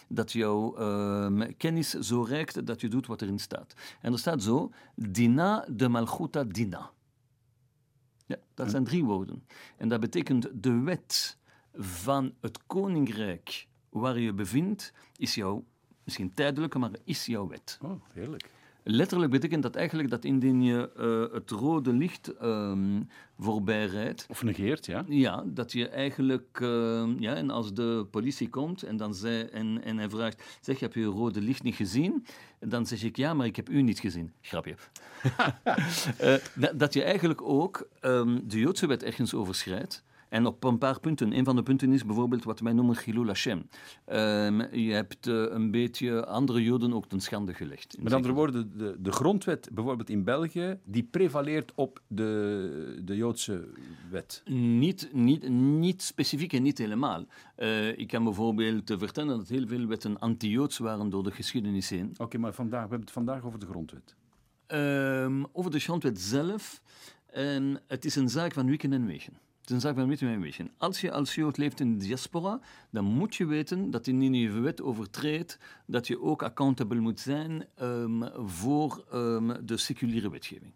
[0.08, 3.74] dat jouw ehm, kennis zo reikt dat je doet wat erin staat.
[4.00, 6.90] En er staat zo, Dina de Malchuta Dina.
[8.26, 9.46] Ja, dat zijn drie woorden.
[9.76, 11.38] En dat betekent de wet
[11.74, 15.64] van het koninkrijk waar je bevindt, is jouw
[16.06, 17.78] misschien tijdelijke, maar is jouw wet.
[17.82, 18.50] Oh, heerlijk.
[18.88, 24.26] Letterlijk betekent dat eigenlijk dat indien je uh, het rode licht um, voorbij rijdt...
[24.28, 25.04] Of negeert, ja.
[25.08, 26.60] Ja, dat je eigenlijk...
[26.62, 30.58] Uh, ja, en als de politie komt en, dan zij, en, en hij vraagt...
[30.60, 32.26] Zeg, heb je het rode licht niet gezien?
[32.58, 34.32] En dan zeg ik, ja, maar ik heb u niet gezien.
[34.40, 34.74] Grapje.
[36.20, 40.04] uh, dat, dat, je eigenlijk ook um, de Joodse wet ergens overschrijdt.
[40.28, 41.32] En op een paar punten.
[41.32, 43.58] Een van de punten is bijvoorbeeld wat wij noemen Chilul Hashem.
[43.58, 47.96] Um, je hebt uh, een beetje andere Joden ook ten schande gelegd.
[48.00, 53.68] Met andere woorden, de, de grondwet bijvoorbeeld in België, die prevaleert op de, de Joodse
[54.10, 54.42] wet?
[54.44, 57.24] Niet, niet, niet specifiek en niet helemaal.
[57.58, 62.10] Uh, ik kan bijvoorbeeld vertellen dat heel veel wetten anti-Joods waren door de geschiedenis heen.
[62.10, 64.14] Oké, okay, maar vandaag, we hebben het vandaag over de grondwet.
[64.68, 66.82] Um, over de grondwet zelf.
[67.26, 69.32] En het is een zaak van wieken en wegen.
[69.66, 70.70] Het is een zaak van weten en weten.
[70.76, 74.50] Als je als Jood leeft in de diaspora, dan moet je weten dat indien je
[74.50, 80.72] wet overtreedt, dat je ook accountable moet zijn um, voor um, de seculiere wetgeving.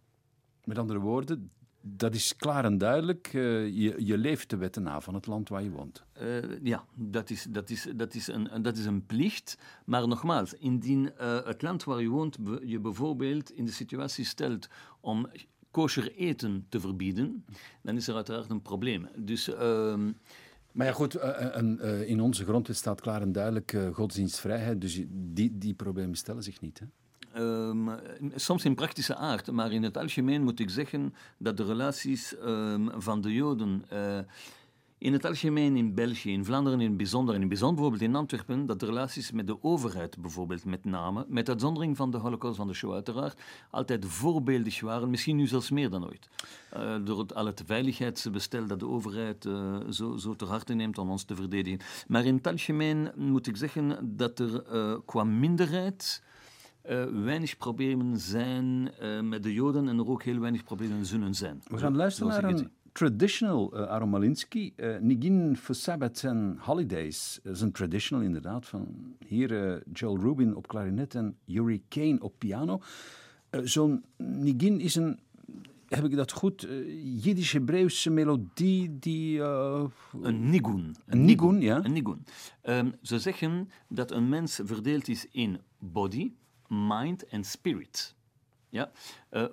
[0.64, 1.50] Met andere woorden,
[1.80, 3.32] dat is klaar en duidelijk.
[3.32, 6.04] Uh, je, je, leeft de wetten na van het land waar je woont.
[6.22, 9.58] Uh, ja, dat is, dat, is, dat, is een, dat is een plicht.
[9.84, 14.68] Maar nogmaals, indien uh, het land waar je woont je bijvoorbeeld in de situatie stelt
[15.00, 15.28] om
[15.70, 17.44] kosher eten te verbieden,
[17.82, 19.08] dan is er uiteraard een probleem.
[19.16, 19.48] Dus...
[19.48, 19.94] Uh,
[20.72, 25.74] maar ja, goed, uh, in onze grondwet staat klaar en duidelijk godsdienstvrijheid, dus die, die
[25.74, 26.78] problemen stellen zich niet.
[26.78, 26.86] Hè?
[27.36, 27.90] Um,
[28.34, 32.90] soms in praktische aard, maar in het algemeen moet ik zeggen dat de relaties um,
[32.96, 33.84] van de Joden.
[33.92, 34.18] Uh,
[35.00, 38.16] in het algemeen in België, in Vlaanderen in het bijzonder, en in bijzonder bijvoorbeeld in
[38.16, 42.56] Antwerpen, dat de relaties met de overheid bijvoorbeeld met name, met uitzondering van de holocaust
[42.56, 46.28] van de Shoah uiteraard, altijd voorbeeldig waren, misschien nu zelfs meer dan ooit.
[46.76, 50.98] Uh, door het, al het veiligheidsbestel dat de overheid uh, zo, zo ter harte neemt
[50.98, 51.80] om ons te verdedigen.
[52.06, 56.22] Maar in het algemeen moet ik zeggen dat er uh, qua minderheid
[56.88, 61.34] uh, weinig problemen zijn uh, met de Joden en er ook heel weinig problemen zullen
[61.34, 61.62] zijn.
[61.66, 64.72] We gaan luisteren naar een traditional uh, Aaron Malinsky.
[65.00, 68.66] Nigin for Sabbath and Holidays is een traditional inderdaad.
[68.66, 72.80] Van hier Joel Rubin op klarinet en Yuri Kane op piano.
[73.50, 75.18] Zo'n Nigin is een
[75.88, 76.68] heb ik dat goed?
[77.22, 79.40] Jiddisch-Hebreeuwse melodie die...
[79.40, 80.96] Een nigun.
[81.06, 81.84] Een nigun, ja.
[81.84, 82.24] Een nigun.
[82.62, 86.32] Um, ze zeggen dat een mens verdeeld is in body,
[86.68, 88.14] mind en spirit.
[88.68, 88.90] Ja?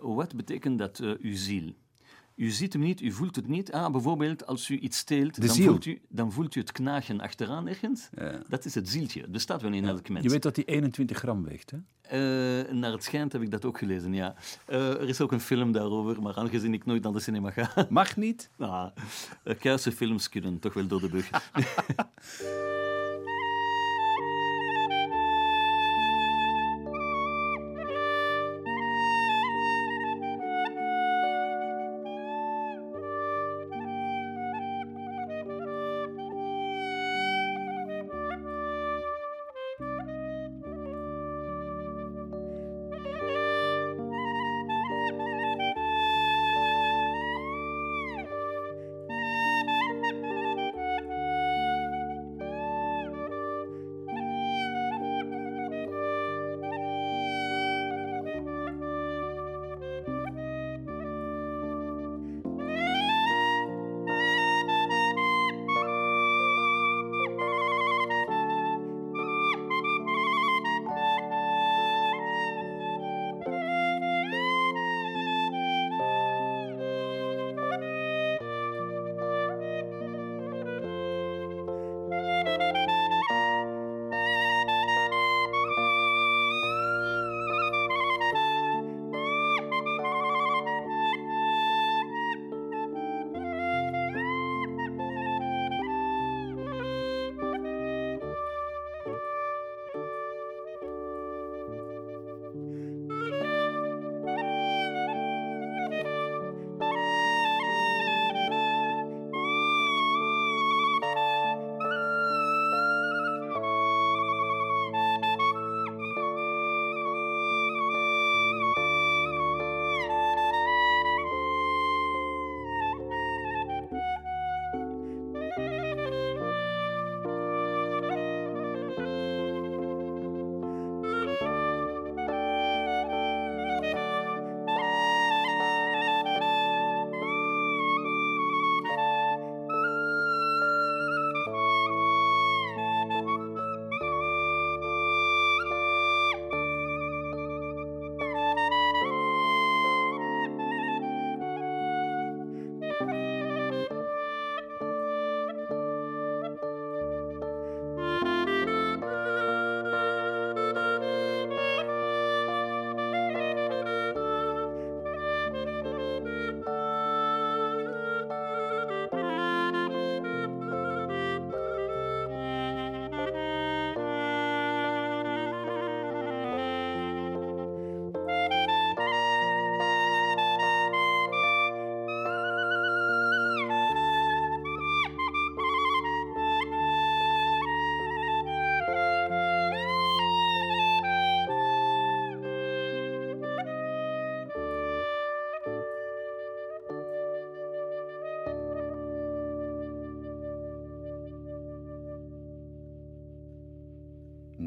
[0.02, 1.73] Wat betekent dat, uw ziel?
[2.38, 3.71] U ziet hem niet, u voelt het niet.
[3.71, 7.67] Ah, bijvoorbeeld, als u iets steelt, dan voelt, u, dan voelt u het knagen achteraan
[7.67, 8.10] ergens.
[8.15, 8.41] Ja.
[8.47, 9.21] Dat is het zieltje.
[9.21, 9.89] Het bestaat wel in ja.
[9.89, 10.23] elk mens.
[10.23, 11.78] Je weet dat hij 21 gram weegt, hè?
[12.12, 14.36] Uh, naar het schijnt heb ik dat ook gelezen, ja.
[14.69, 17.88] Uh, er is ook een film daarover, maar aangezien ik nooit naar de cinema ga...
[17.89, 18.50] Mag niet?
[18.58, 18.91] nou,
[19.63, 21.30] uh, films kunnen toch wel door de bug.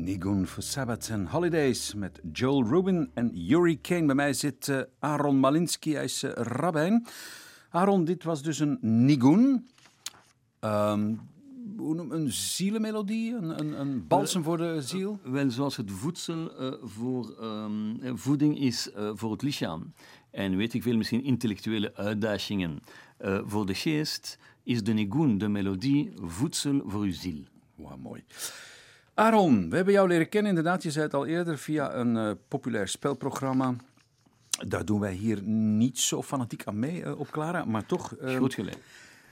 [0.01, 4.07] Nigun for Sabbath and Holidays met Joel Rubin en Yuri Kane.
[4.07, 7.07] Bij mij zit uh, Aaron Malinsky, hij is uh, rabbijn.
[7.71, 9.69] Aaron, dit was dus een nigun.
[10.61, 11.21] Um,
[11.77, 15.21] hoe noem een zielenmelodie, een, een, een balsem voor de ziel?
[15.25, 19.93] Uh, wel, zoals het voedsel voor um, voeding is voor het lichaam.
[20.31, 22.79] En weet ik veel, misschien intellectuele uitdagingen.
[23.45, 27.45] voor de geest is de nigun, de melodie, voedsel voor uw ziel.
[27.75, 28.25] Wow, mooi.
[29.21, 32.31] Aaron, we hebben jou leren kennen, inderdaad, je zei het al eerder, via een uh,
[32.49, 33.75] populair spelprogramma.
[34.67, 38.17] Daar doen wij hier niet zo fanatiek aan mee uh, op Clara, maar toch...
[38.23, 38.79] Uh, Goed gelijk.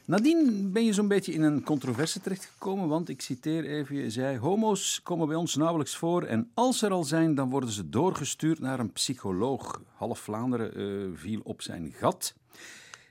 [0.05, 4.38] Nadien ben je zo'n beetje in een controverse terechtgekomen, want ik citeer even, je zei,
[4.38, 8.59] homo's komen bij ons nauwelijks voor en als er al zijn, dan worden ze doorgestuurd
[8.59, 9.83] naar een psycholoog.
[9.94, 12.35] Half Vlaanderen uh, viel op zijn gat.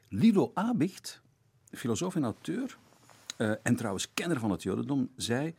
[0.09, 1.21] Lilo Abicht,
[1.71, 2.77] filosoof en auteur,
[3.63, 5.55] en trouwens kenner van het jodendom, zei...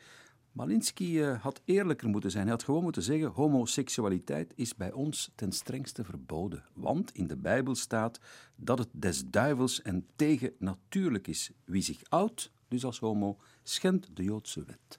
[0.52, 2.42] Malinsky uh, had eerlijker moeten zijn.
[2.42, 6.64] Hij had gewoon moeten zeggen: homoseksualiteit is bij ons ten strengste verboden.
[6.72, 8.20] Want in de Bijbel staat
[8.56, 11.50] dat het des duivels en tegennatuurlijk is.
[11.64, 14.98] Wie zich oudt, dus als homo, schendt de Joodse wet.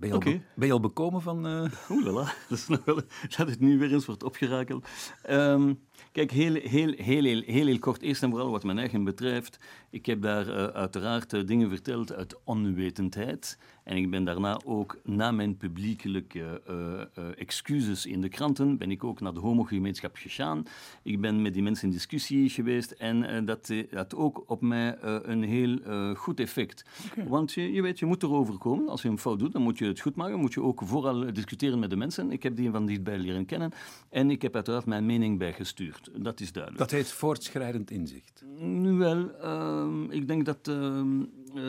[0.00, 1.46] Ben je, al, ben je al bekomen van...
[1.48, 2.14] Uh...
[2.48, 3.00] Dat is nog wel...
[3.36, 4.88] Dat het nu weer eens wordt opgerakeld.
[5.30, 5.80] Um,
[6.12, 8.02] kijk, heel, heel, heel, heel, heel, heel kort.
[8.02, 9.58] Eerst en vooral wat mijn eigen betreft.
[9.90, 13.58] Ik heb daar uh, uiteraard uh, dingen verteld uit onwetendheid.
[13.90, 19.04] En ik ben daarna ook, na mijn publiekelijke uh, excuses in de kranten, ben ik
[19.04, 20.62] ook naar de homogemeenschap gegaan.
[21.02, 25.42] Ik ben met die mensen in discussie geweest en dat had ook op mij een
[25.42, 25.78] heel
[26.14, 26.84] goed effect.
[27.28, 28.88] Want je, je weet, je moet erover komen.
[28.88, 30.38] Als je een fout doet, dan moet je het goed maken.
[30.38, 32.30] moet je ook vooral discussiëren met de mensen.
[32.30, 33.72] Ik heb die van dichtbij leren kennen.
[34.08, 36.10] En ik heb uiteraard mijn mening bijgestuurd.
[36.16, 36.82] Dat is duidelijk.
[36.82, 38.44] Dat heet voortschrijdend inzicht.
[38.58, 41.22] Nu wel, ehm, ik denk dat ehm,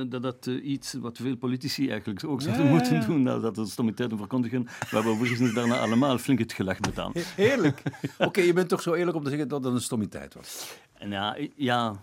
[0.09, 3.21] dat, dat iets wat veel politici eigenlijk ook zouden moeten doen.
[3.21, 4.63] Nou, dat de stommiteiten verkondigen.
[4.63, 7.11] We hebben overigens daarna allemaal flink het gelach gedaan.
[7.35, 7.81] Heerlijk.
[8.17, 10.79] Oké, je bent toch zo eerlijk om te zeggen dat dat een stommiteit was.
[11.09, 11.93] Ja, ja,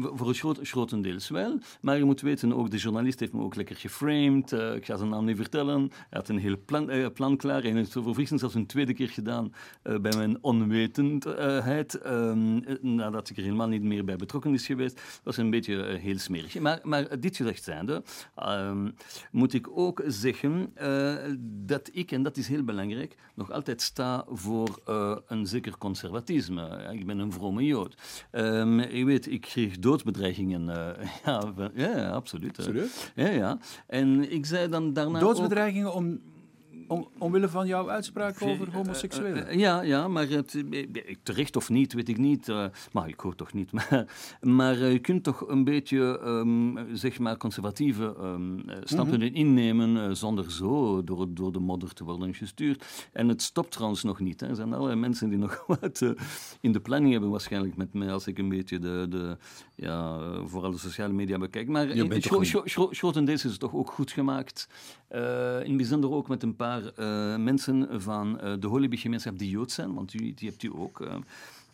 [0.00, 1.58] voor een groot, grotendeels wel.
[1.80, 4.52] Maar je moet weten, ook de journalist heeft me ook lekker geframed.
[4.52, 5.80] Uh, ik ga zijn naam niet vertellen.
[5.80, 7.64] Hij had een heel plan, uh, plan klaar.
[7.64, 9.52] En heeft overigens zelfs een tweede keer gedaan
[9.84, 12.00] uh, bij mijn onwetendheid.
[12.80, 14.94] nadat ik er helemaal niet meer bij betrokken is geweest.
[14.94, 16.58] Dat was een beetje heel smerig.
[16.60, 18.02] Maar, maar dit gezegd zijnde,
[18.34, 18.90] ehm,
[19.30, 20.72] moet ik ook zeggen
[21.66, 24.80] dat ik, en dat is heel belangrijk, nog altijd sta voor
[25.26, 26.88] een zeker conservatisme.
[26.92, 27.96] ik ben een vrome Jood.
[28.38, 30.68] Um, je weet, ik kreeg doodsbedreigingen.
[31.28, 32.58] Uh, ja, ja, absoluut.
[32.60, 33.10] Serieus?
[33.14, 33.58] Ja, ja.
[33.86, 36.20] En ik zei dan daarna Doodsbedreigingen om
[36.88, 39.46] om, omwille van jouw uitspraak over homoseksuelen?
[39.46, 40.64] Uh, ja, ja, maar het,
[41.22, 42.48] terecht of niet, weet ik niet.
[42.48, 43.72] Uh, maar ik hoor toch niet.
[43.78, 44.06] Maar,
[44.40, 50.50] maar je kunt toch een beetje, um, zeg maar, conservatieve um, standpunten mm innemen zonder
[50.50, 53.08] zo door, door de modder te worden gestuurd.
[53.12, 54.40] En het stopt trouwens nog niet.
[54.40, 54.48] Hè.
[54.48, 56.14] Er zijn allerlei mensen die nog wat
[56.60, 59.36] in de planning hebben waarschijnlijk met mij als ik een beetje de, de
[59.74, 61.68] ja, vooral de sociale media bekijk.
[61.68, 61.86] Maar
[62.90, 64.68] grotendeels is het toch ook goed gemaakt.
[65.10, 69.70] in het bijzonder ook met een paar uh, mensen van uh, de Holyby-gemeenschap die Jood
[69.70, 71.08] zijn, want die, die hebt u ook.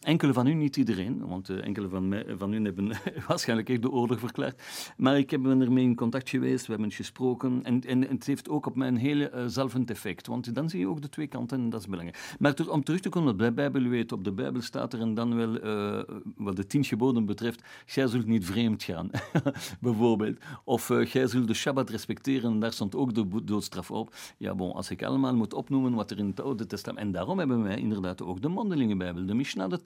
[0.04, 2.92] Uh, Enkele van u, niet iedereen, want uh, enkele van, mij, van u hebben
[3.28, 4.62] waarschijnlijk echt de oorlog verklaard.
[4.96, 7.60] Maar ik heb ermee in contact geweest, we hebben gesproken.
[7.62, 10.26] En, en, het heeft ook op mij een hele uh, zelfend effect.
[10.26, 12.36] Want dan zie je ook de twee kanten en dat is belangrijk.
[12.38, 15.14] Maar om terug te komen op de Bijbel, weet, op de Bijbel staat er en
[15.14, 16.02] dan wel, uh,
[16.36, 19.10] wat de tien geboden betreft, jij zult niet vreemd gaan,
[19.80, 20.38] bijvoorbeeld.
[20.64, 24.14] Of jij zult de Shabbat respecteren, daar stond ook de doodstraf op.
[24.38, 27.02] Ja, bon, als ik allemaal moet opnoemen wat er in het Oude Testament...
[27.04, 29.82] En daarom hebben wij inderdaad ook de mondelinge Bijbel, de Mishnah, de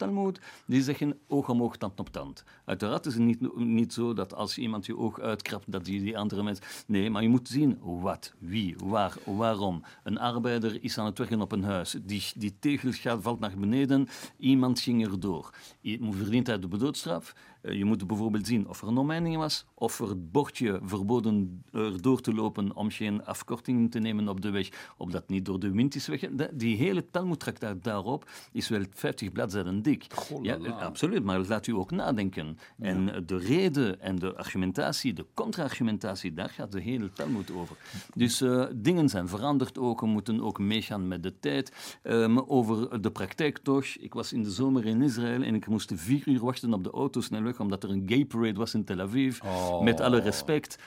[0.67, 2.45] die zeggen oog om oog, tand op tand.
[2.65, 6.19] Uiteraard is het niet, niet zo dat als iemand je oog uitkrapt, dat die, die
[6.19, 6.59] andere mens...
[6.87, 9.83] Nee, maar je moet zien wat, wie, waar, waarom.
[10.03, 11.97] Een arbeider is aan het werken op een huis.
[12.03, 15.51] Die, die tegel gaat, valt naar beneden, iemand ging erdoor.
[15.81, 17.35] Je verdient hij de doodstraf.
[17.61, 21.65] Eh, je moet bijvoorbeeld zien of er een omheining was, of er het bordje verboden
[21.73, 25.45] er door te lopen om geen afkorting te nemen op de weg, of dat niet
[25.45, 26.21] door de wind is weg.
[26.53, 30.07] Die hele Talmud-traktaat daarop is wel 50 bladzijden dik.
[30.43, 32.59] Ja, absoluut, maar laat u ook nadenken.
[32.79, 37.77] En de reden en de argumentatie, de contra-argumentatie, daar gaat de hele Talmud over.
[38.15, 41.99] Dus uh, dingen zijn veranderd ook, we moeten ook meegaan met de tijd.
[42.03, 45.93] Um, over de praktijk toch, ik was in de zomer in Israël en ik moest
[45.95, 47.21] vier uur wachten op de auto
[47.57, 49.41] omdat er een gay parade was in Tel Aviv.
[49.41, 49.83] Oh.
[49.83, 50.83] Met alle respect, 120.000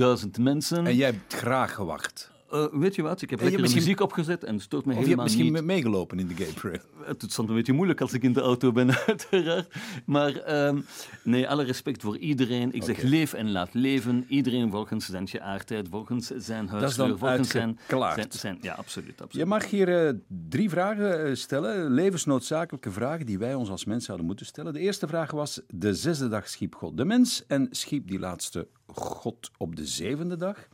[0.00, 0.86] eh, mensen.
[0.86, 2.30] En jij hebt graag gewacht.
[2.52, 3.82] Uh, weet je wat, ik heb lekker misschien...
[3.82, 5.32] muziek opgezet en het stoort me helemaal niet.
[5.32, 6.80] je hebt misschien meegelopen in de gay parade.
[7.04, 9.74] Het stond een beetje moeilijk als ik in de auto ben, uiteraard.
[10.06, 10.84] Maar um,
[11.22, 12.72] nee, alle respect voor iedereen.
[12.72, 12.94] Ik okay.
[12.94, 14.24] zeg leef en laat leven.
[14.28, 18.58] Iedereen volgens zijn geaardheid, volgens zijn huiskleur, volgens zijn, zijn, zijn...
[18.60, 19.46] Ja, absoluut, absoluut.
[19.46, 24.26] Je mag hier uh, drie vragen stellen, levensnoodzakelijke vragen die wij ons als mens zouden
[24.26, 24.72] moeten stellen.
[24.72, 28.68] De eerste vraag was, de zesde dag schiep God de mens en schiep die laatste
[28.86, 30.68] God op de zevende dag.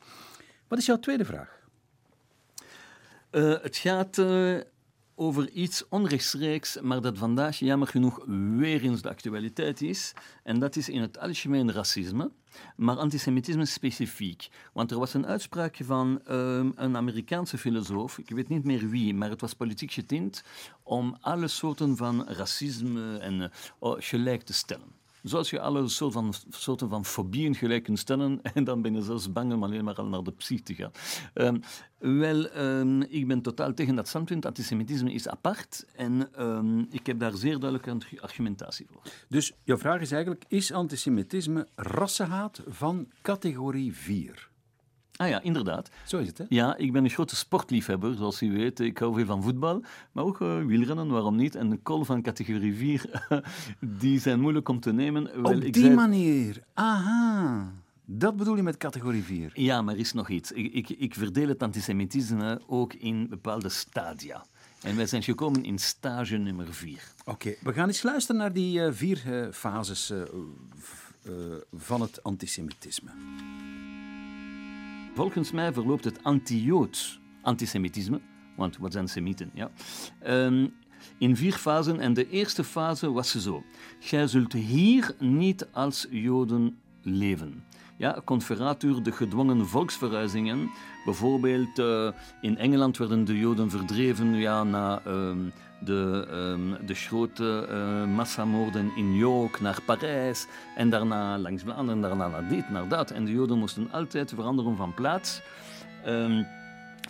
[0.69, 1.63] Wat is jouw tweede vraag?
[3.35, 4.61] Uh, het gaat uh,
[5.15, 8.25] over iets onrechtstreeks, maar dat vandaag jammer genoeg
[8.57, 10.13] weer eens de actualiteit is.
[10.43, 12.31] En dat is in het algemeen racisme,
[12.77, 14.49] maar antisemitisme specifiek.
[14.73, 19.15] Want er was een uitspraak van uh, een Amerikaanse filosoof, ik weet niet meer wie,
[19.15, 20.43] maar het was politiek getint,
[20.83, 25.04] om alle soorten van racisme en, gelijk te stellen.
[25.25, 29.03] Zoals je alle soorten van, soorten van fobieën gelijk kunt stellen, en dan ben je
[29.03, 30.91] zelfs bang om alleen maar al naar de psych te gaan.
[31.35, 31.61] Um,
[31.99, 34.47] wel, um, ik ben totaal tegen dat standpunt.
[34.47, 39.03] Antisemitisme is apart en um, ik heb daar zeer duidelijke argumentatie voor.
[39.29, 44.53] Dus jouw vraag is eigenlijk, is antisemitisme rassenhaat van categorie 4?
[45.17, 45.91] Ah ja, inderdaad.
[46.07, 46.45] Zo is het, hè?
[46.49, 48.81] Ja, ik ben een grote sportliefhebber, zoals u weet.
[48.81, 51.55] Ik hou veel van voetbal, maar ook uh, wielrennen, waarom niet?
[51.55, 53.29] En de call van categorie 4,
[54.01, 55.45] die zijn moeilijk om te nemen.
[55.45, 55.95] Op ik die zei...
[55.95, 57.73] manier, aha.
[58.05, 59.51] Dat bedoel je met categorie 4?
[59.55, 60.53] Ja, maar er is nog iets.
[60.53, 64.45] Ik, ik, ik verdeel het antisemitisme ook in bepaalde stadia.
[64.83, 67.03] En wij zijn gekomen in stage nummer 4.
[67.25, 70.13] Oké, we gaan eens luisteren naar die uh, vier uh, fases
[71.73, 73.11] van het antisemitisme.
[75.15, 78.21] Volgens mij verloopt het anti-Joods antisemitisme,
[78.57, 79.51] want wat zijn semieten?
[79.55, 79.71] Ja.
[80.27, 80.75] Um,
[81.19, 83.63] in vier fasen en de eerste fase was zo.
[84.01, 87.65] Gij zult hier niet als Joden leven.
[87.97, 88.21] Ja,
[89.03, 90.71] de gedwongen volksverhuizingen.
[91.05, 92.11] Bijvoorbeeld uh,
[92.41, 95.53] in Engeland werden de Joden verdreven ja, na um,
[95.85, 102.29] de, um, de grote uh, massamoorden in York naar Parijs en daarna langs Vlaanderen, daarna
[102.29, 103.11] naar dit, naar dat.
[103.11, 105.41] En de Joden moesten altijd veranderen van plaats.
[106.07, 106.47] Um,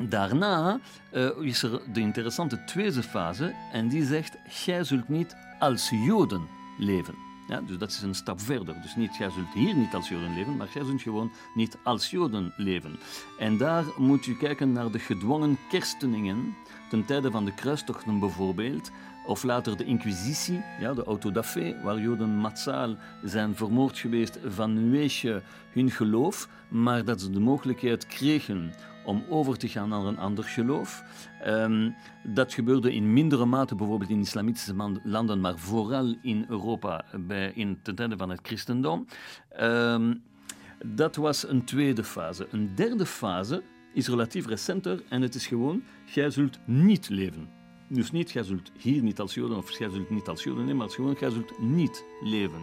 [0.09, 0.79] daarna
[1.13, 6.47] uh, is er de interessante tweede fase en die zegt: Gij zult niet als Joden
[6.79, 7.24] leven.
[7.47, 8.75] Ja, dus dat is een stap verder.
[8.83, 12.11] Dus niet, jij zult hier niet als Joden leven, maar jij zult gewoon niet als
[12.11, 12.99] Joden leven.
[13.39, 16.57] En daar moet je kijken naar de gedwongen kersteningen,
[16.91, 18.91] ten tijde van de kruistochten bijvoorbeeld,
[19.27, 25.43] of later de Inquisitie, ja, de autodafé, waar Joden massaal zijn vermoord geweest vanwege
[25.73, 28.73] hun geloof, maar dat ze de mogelijkheid kregen
[29.05, 31.05] om over te gaan naar een ander geloof.
[31.47, 37.53] Um, dat gebeurde in mindere mate bijvoorbeeld in islamitische landen, maar vooral in Europa bij,
[37.55, 39.07] in ten tijde van het christendom.
[39.61, 40.23] Um,
[40.87, 42.47] dat was een tweede fase.
[42.51, 47.49] Een derde fase is relatief recenter en het is gewoon, jij zult niet leven.
[47.89, 50.77] Dus niet, jij zult hier niet als Joden of jij zult niet als Joden nemen,
[50.77, 52.61] maar gewoon, jij zult niet leven.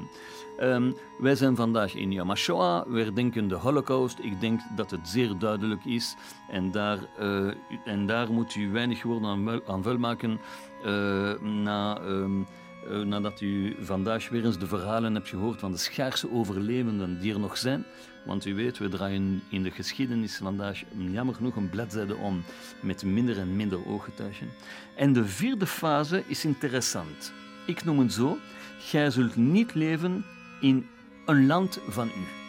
[0.59, 4.19] Um, wij zijn vandaag in Yom HaShoah, we herdenken de Holocaust.
[4.19, 6.15] Ik denk dat het zeer duidelijk is
[6.49, 7.53] en daar, uh,
[7.85, 10.39] en daar moet u weinig woorden aan, aan maken
[10.85, 12.01] uh, na...
[12.01, 12.45] Um,
[12.87, 17.33] uh, nadat u vandaag weer eens de verhalen hebt gehoord van de schaarse overlevenden die
[17.33, 17.85] er nog zijn.
[18.23, 22.43] Want u weet, we draaien in de geschiedenis vandaag jammer genoeg een bladzijde om
[22.81, 24.47] met minder en minder ooggetuigen.
[24.95, 27.33] En de vierde fase is interessant.
[27.65, 28.37] Ik noem het zo:
[28.79, 30.25] gij zult niet leven
[30.59, 30.87] in
[31.25, 32.39] een land van u.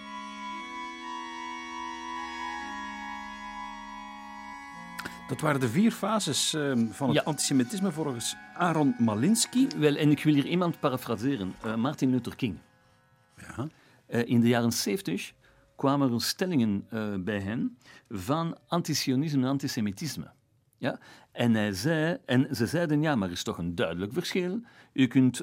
[5.28, 7.22] Dat waren de vier fases uh, van het ja.
[7.22, 9.66] antisemitisme volgens Aaron Malinsky.
[9.76, 11.54] Wel, en ik wil hier iemand parafraseren.
[11.66, 12.58] Uh, Martin Luther King.
[13.36, 13.68] Ja.
[14.08, 15.32] Uh, in de jaren 70
[15.76, 16.86] kwamen er stellingen
[17.24, 20.30] bij hen van antisionisme en antisemitisme.
[20.78, 20.98] Ja?
[21.32, 24.60] En, hij zei, en ze zeiden, ja, maar er is toch een duidelijk verschil.
[24.92, 25.42] U kunt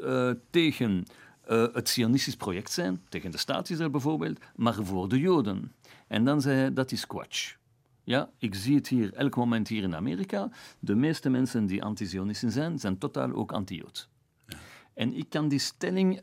[0.49, 1.05] tegen
[1.49, 5.73] uh, het Sionistisch project zijn, tegen de staat Israël bijvoorbeeld, maar voor de Joden.
[6.07, 7.55] En dan zei hij, dat is kwatsch.
[8.03, 10.51] Ja, ik zie het hier elk moment hier in Amerika.
[10.79, 14.09] De meeste mensen die anti-Zionisten zijn, zijn totaal ook anti-Jood.
[14.45, 14.57] Ja.
[14.93, 16.21] En ik kan die stelling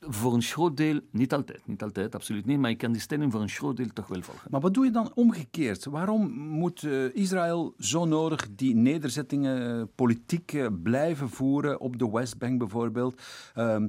[0.00, 3.32] voor een groot deel, niet altijd, niet altijd, absoluut niet, maar ik kan die stelling
[3.32, 4.50] voor een groot deel toch wel volgen.
[4.50, 5.84] Maar wat doe je dan omgekeerd?
[5.84, 12.10] Waarom moet uh, Israël zo nodig die nederzettingen uh, politiek uh, blijven voeren op de
[12.10, 13.22] Westbank bijvoorbeeld?
[13.54, 13.88] Ehm,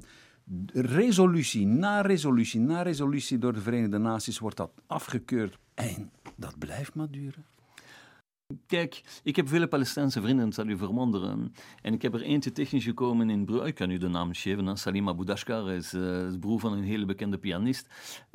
[0.74, 5.58] resolutie na resolutie na resolutie door de Verenigde Naties wordt dat afgekeurd.
[5.74, 7.46] En dat blijft maar duren.
[8.68, 11.54] Kijk, ik heb vele Palestijnse vrienden, dat zal u verwonderen.
[11.82, 13.68] En ik heb er eentje technisch gekomen in Brugge.
[13.68, 14.78] Ik kan u de naam geven.
[14.78, 17.88] Salim Aboudashkar is uh, broer van een hele bekende pianist.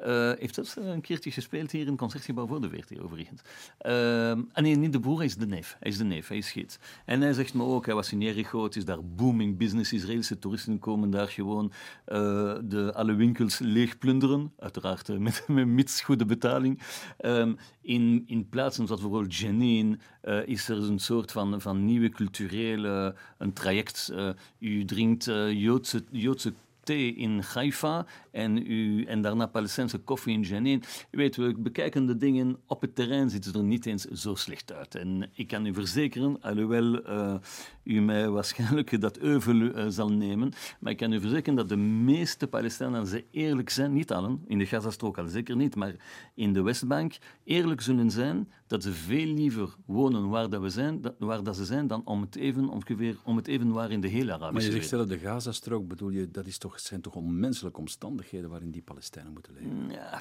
[0.07, 3.43] Uh, heeft zelfs een keertje gespeeld hier in het Concertgebouw voor de VRT, overigens.
[3.87, 5.77] Uh, nee, niet de broer, hij is de neef.
[5.81, 6.79] Hij is de neef, hij is gids.
[7.05, 9.93] En hij zegt me ook, hij was in Jericho, het is daar booming business.
[9.93, 11.73] Israëlische toeristen komen daar gewoon
[12.07, 14.53] de, alle winkels leeg plunderen.
[14.59, 16.83] Uiteraard met, met mits goede betaling.
[17.21, 22.09] Um, in, in plaatsen zoals bijvoorbeeld Jenin uh, is er een soort van, van nieuwe
[22.09, 24.11] culturele een traject.
[24.13, 24.29] Uh,
[24.59, 26.53] u drinkt uh, Joodse, Joodse
[26.85, 30.83] thee in Haifa en, u, en daarna Palestijnse koffie in Jenin.
[31.11, 34.35] U weet, we bekijken de dingen op het terrein, ziet het er niet eens zo
[34.35, 34.95] slecht uit.
[34.95, 37.35] En ik kan u verzekeren, alhoewel uh,
[37.83, 42.47] u mij waarschijnlijk dat euvel zal nemen, maar ik kan u verzekeren dat de meeste
[42.47, 45.95] Palestijnen, ze eerlijk zijn, niet allen, in de Gazastrook al zeker niet, maar
[46.35, 51.01] in de Westbank, eerlijk zullen zijn dat ze veel liever wonen waar, dat we zijn,
[51.01, 54.01] dat, waar dat ze zijn dan om het even, ongeveer, om het even waar in
[54.01, 57.01] de hele Arabische Maar je zegt zelf de Gazastrook, bedoel je, dat is toch zijn
[57.01, 59.91] toch onmenselijke omstandigheden waarin die Palestijnen moeten leven.
[59.91, 60.21] Ja,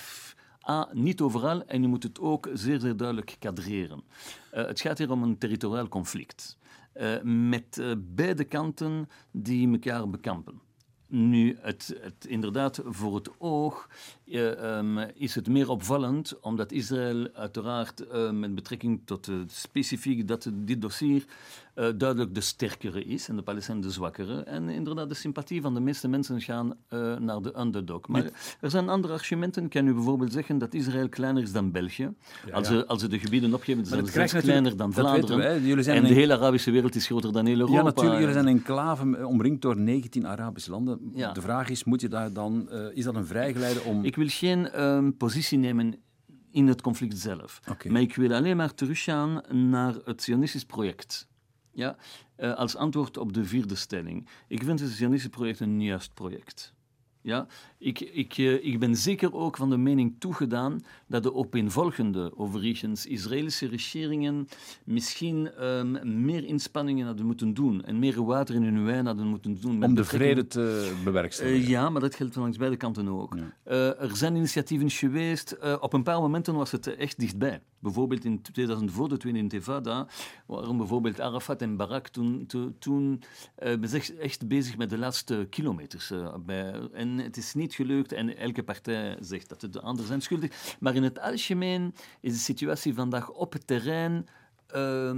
[0.70, 4.04] A, niet overal en je moet het ook zeer, zeer duidelijk kadreren.
[4.54, 6.58] Uh, het gaat hier om een territoriaal conflict.
[6.96, 10.62] Uh, met uh, beide kanten die elkaar bekampen.
[11.08, 13.90] Nu, het, het, inderdaad, voor het oog
[14.34, 20.28] uh, um, is het meer opvallend, omdat Israël uiteraard uh, met betrekking tot uh, specifiek
[20.28, 21.26] dat dit dossier
[21.76, 24.44] duidelijk de sterkere is en de Palestijnen de zwakkere.
[24.44, 26.74] En inderdaad, de sympathie van de meeste mensen gaan
[27.20, 28.08] naar de underdog.
[28.08, 28.24] Maar
[28.60, 29.70] er zijn andere argumenten.
[29.70, 32.14] Kan u bijvoorbeeld zeggen dat Israël kleiner is dan België.
[32.46, 35.38] Ja, als, ze, als ze de gebieden opgeven, zijn ze kleiner dan Vlaanderen.
[35.38, 37.78] We, en de hele Arabische wereld is groter dan heel Europa.
[37.78, 38.20] Ja, natuurlijk.
[38.20, 41.12] Jullie zijn een enclave omringd door 19 Arabische landen.
[41.14, 41.32] Ja.
[41.32, 44.04] De vraag is, moet je daar dan, is dat een vrijgeleide om...
[44.04, 46.04] Ik wil geen um, positie nemen
[46.52, 47.60] in het conflict zelf.
[47.70, 47.92] Okay.
[47.92, 51.28] Maar ik wil alleen maar teruggaan naar het Zionistisch project.
[51.72, 51.96] Ja,
[52.38, 54.28] uh, als antwoord op de vierde stelling.
[54.48, 56.74] Ik vind het Zionistische project een juist project.
[57.22, 57.48] Ja,
[57.84, 63.06] ik, ik, uh, ik ben zeker ook van de mening toegedaan dat de opeenvolgende, overigens
[63.06, 64.48] Israëlische regeringen,
[64.84, 69.62] misschien um, meer inspanningen hadden moeten doen en meer water in hun wijn hadden moeten
[69.62, 69.84] doen.
[69.84, 71.62] Om de vrede te bewerkstelligen.
[71.62, 73.36] Uh, ja, maar dat geldt langs beide kanten ook.
[73.36, 73.72] Ja.
[73.72, 77.62] Uh, er zijn initiatieven geweest, op een paar momenten was het echt dichtbij.
[77.80, 80.08] Bijvoorbeeld in 2000 voor de Tweede Intifada
[80.46, 83.22] waren bijvoorbeeld Arafat en Barak toen, toen, toen
[84.20, 86.14] echt bezig met de laatste kilometers.
[86.46, 90.76] bij, en het is niet gelukt en elke partij zegt dat de anderen zijn schuldig.
[90.80, 94.28] Maar in het algemeen is de situatie vandaag op het terrein
[94.76, 95.12] uh,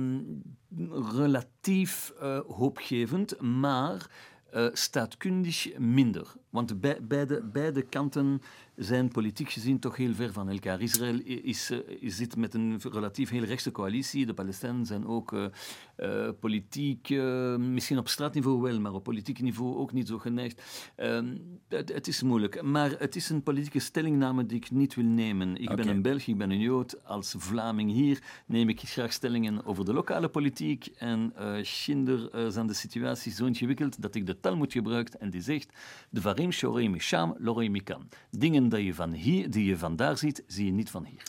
[1.16, 4.10] relatief uh, hoopgevend, maar
[4.56, 6.34] uh, staatkundig minder.
[6.50, 8.42] Want bij, beide, beide kanten
[8.76, 10.82] zijn politiek gezien toch heel ver van elkaar.
[10.82, 14.26] Israël is, uh, zit met een relatief heel rechtse coalitie.
[14.26, 15.36] De Palestijnen zijn ook
[15.98, 17.10] uh, politiek,
[17.58, 20.62] misschien op straatniveau wel, maar op politiek niveau ook niet zo geneigd.
[20.96, 21.38] Ehm,
[21.68, 22.62] het, het, is moeilijk.
[22.62, 25.56] Maar het is een politieke stellingname die ik niet wil nemen.
[25.56, 25.76] Ik okay.
[25.76, 27.06] ben een Belg, ik ben een Jood.
[27.06, 30.86] Als Vlaming hier neem ik graag stellingen over de lokale politiek.
[30.98, 35.42] En Schinder zijn de situatie zo ingewikkeld dat ik de taal moet gebruiken en die
[35.42, 35.74] zegt:
[36.10, 38.10] De varim shorei misham lorei mikan.
[38.32, 41.24] Dingen dat je van hier, die je vandaar ziet, zie je niet van hier.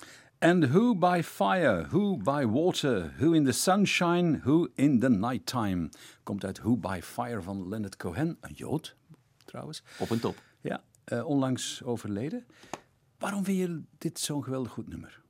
[0.46, 5.88] And who by fire, who by water, who in the sunshine, who in the nighttime.
[6.22, 8.96] Komt uit Who by Fire van Leonard Cohen, een Jood
[9.44, 9.82] trouwens.
[9.98, 10.42] Op en top.
[10.60, 10.82] Ja,
[11.12, 12.46] uh, onlangs overleden.
[13.18, 15.20] Waarom vind je dit zo'n geweldig goed nummer?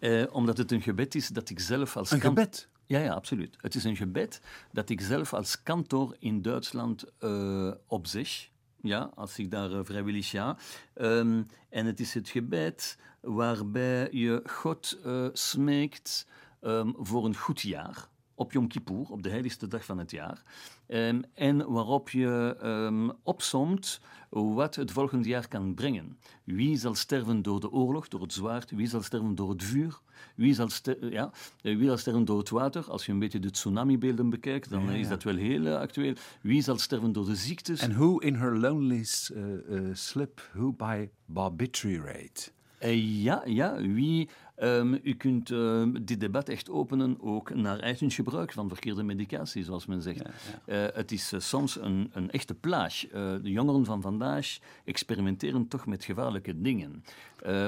[0.00, 2.10] Uh, omdat het een gebed is dat ik zelf als...
[2.10, 2.68] Een gebed?
[2.86, 3.56] Ja, ja, absoluut.
[3.60, 4.40] Het is een gebed
[4.72, 8.48] dat ik zelf als kantor in Duitsland uh, opzeg
[8.82, 10.56] ja, als ik daar vrijwillig ga.
[10.94, 16.26] Um, en het is het gebed waarbij je God uh, smeekt
[16.60, 18.08] um, voor een goed jaar.
[18.40, 20.42] Op Yom Kippur, op de heiligste dag van het jaar.
[20.88, 26.18] Um, en waarop je um, opsomt wat het volgende jaar kan brengen.
[26.44, 28.70] Wie zal sterven door de oorlog, door het zwaard?
[28.70, 30.00] Wie zal sterven door het vuur?
[30.34, 30.68] Wie zal,
[31.00, 31.30] ja,
[31.62, 32.90] wie zal sterven door het water?
[32.90, 34.96] Als je een beetje de tsunami-beelden bekijkt, dan ja, ja.
[34.96, 36.14] is dat wel heel uh, actueel.
[36.42, 37.80] Wie zal sterven door de ziektes?
[37.80, 42.50] En who in her lonely uh, uh, slip, who by barbiturate?
[42.88, 44.28] Ja, ja, wie
[44.62, 49.64] Um, u kunt uh, dit debat echt openen ook naar eigen gebruik van verkeerde medicatie,
[49.64, 50.18] zoals men zegt.
[50.18, 50.30] Ja,
[50.66, 50.86] ja.
[50.88, 52.94] Uh, het is uh, soms een, een, echte plaag.
[53.10, 57.04] de jongeren van vandaag experimenteren toch met gevaarlijke dingen.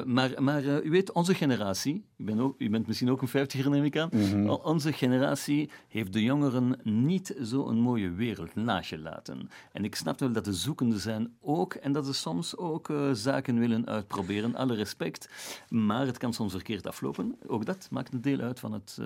[0.05, 3.71] Maar maar u weet, onze generatie, u bent, ook, u bent misschien ook een vijftiger
[3.71, 4.49] neem ik aan, mm -hmm.
[4.49, 9.51] onze generatie heeft de jongeren niet zo'n mooie wereld nagelaten.
[9.73, 13.59] En ik snap wel dat de zoekenden zijn ook, en dat ze soms ook zaken
[13.59, 15.29] willen uitproberen, alle respect,
[15.69, 17.37] maar het kan soms verkeerd aflopen.
[17.47, 18.99] Ook dat maakt een deel uit van het,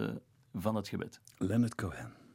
[0.54, 1.20] van het gebed.
[1.38, 2.25] Leonard Cohen.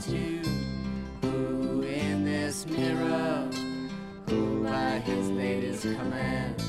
[0.00, 0.46] Solitude?
[1.22, 3.48] Who in this mirror?
[4.28, 6.62] Who by his latest command?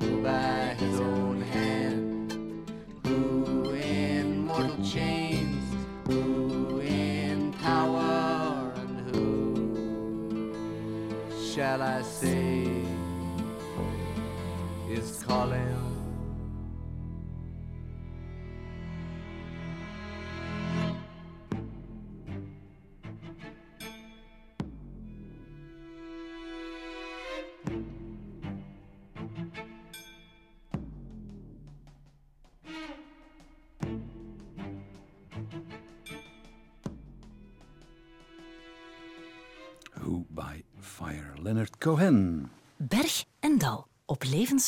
[0.00, 2.32] Who by his own hand?
[3.06, 5.62] Who in mortal chains?
[6.06, 8.72] Who in power?
[8.76, 10.52] And who
[11.52, 12.68] shall I say
[14.88, 15.73] is calling?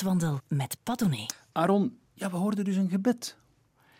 [0.03, 1.27] Levenswandel met Padone.
[1.53, 3.37] Aaron, ja, we hoorden dus een gebed,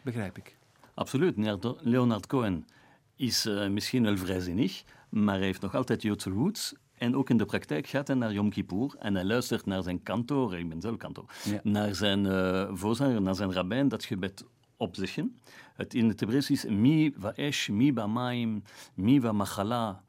[0.03, 0.57] begrijp ik.
[0.95, 1.35] Absoluut.
[1.81, 2.67] Leonard- Cohen
[3.15, 6.75] is eh, misschien wel vrijzinnig, maar hij heeft nog altijd Joodse roots.
[6.99, 10.03] En ook in de praktijk gaat hij naar Yom Kippur en hij luistert naar zijn
[10.03, 11.61] kantor, ik ben zelf kantor, Ja.
[11.63, 14.45] naar zijn eh, voorzanger, naar zijn rabbijn, dat gebed
[14.77, 15.39] opzeggen.
[15.75, 18.63] Het in het Hebreeuws is mi va'esh, mi ba'maim,
[18.95, 20.03] mi va'machala,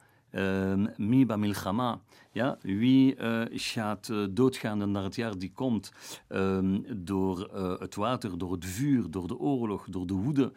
[0.97, 2.01] mi ba'milchama.
[2.37, 5.91] Ja, wie eh, gaat eh, doodgaan naar het jaar die komt
[6.27, 10.53] ehm, door eh, het water, door het vuur, door de oorlog, door de woede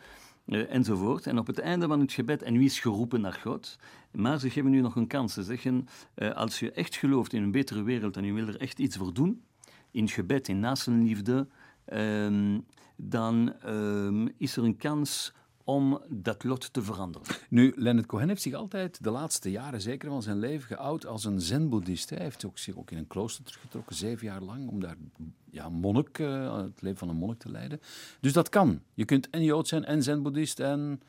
[0.47, 1.27] enzovoort.
[1.27, 3.79] En op het einde van het gebed, en wie is geroepen naar God?
[4.13, 5.35] Maar ze geven nu nog een kans.
[5.35, 5.87] Ze zeggen,
[6.35, 9.13] als je echt gelooft in een betere wereld en je wil er echt iets voor
[9.13, 9.43] doen,
[9.91, 11.47] in gebed, in naastenliefde,
[11.85, 12.59] ehm,
[12.97, 15.33] dan ehm, is er een kans
[15.71, 17.27] om dat lot te veranderen.
[17.49, 21.25] Nu, Leonard Cohen heeft zich altijd de laatste jaren, zeker van zijn leven, geout als
[21.25, 22.11] een zen-boeddhist.
[22.11, 24.97] Hij heeft ook, zich ook in een klooster teruggetrokken, zeven jaar lang, om daar
[25.51, 27.81] ja, monnik, eh, het leven van een monnik te leiden.
[28.21, 28.81] Dus dat kan.
[28.95, 31.03] Je kunt en jood zijn en zen-boeddhist en...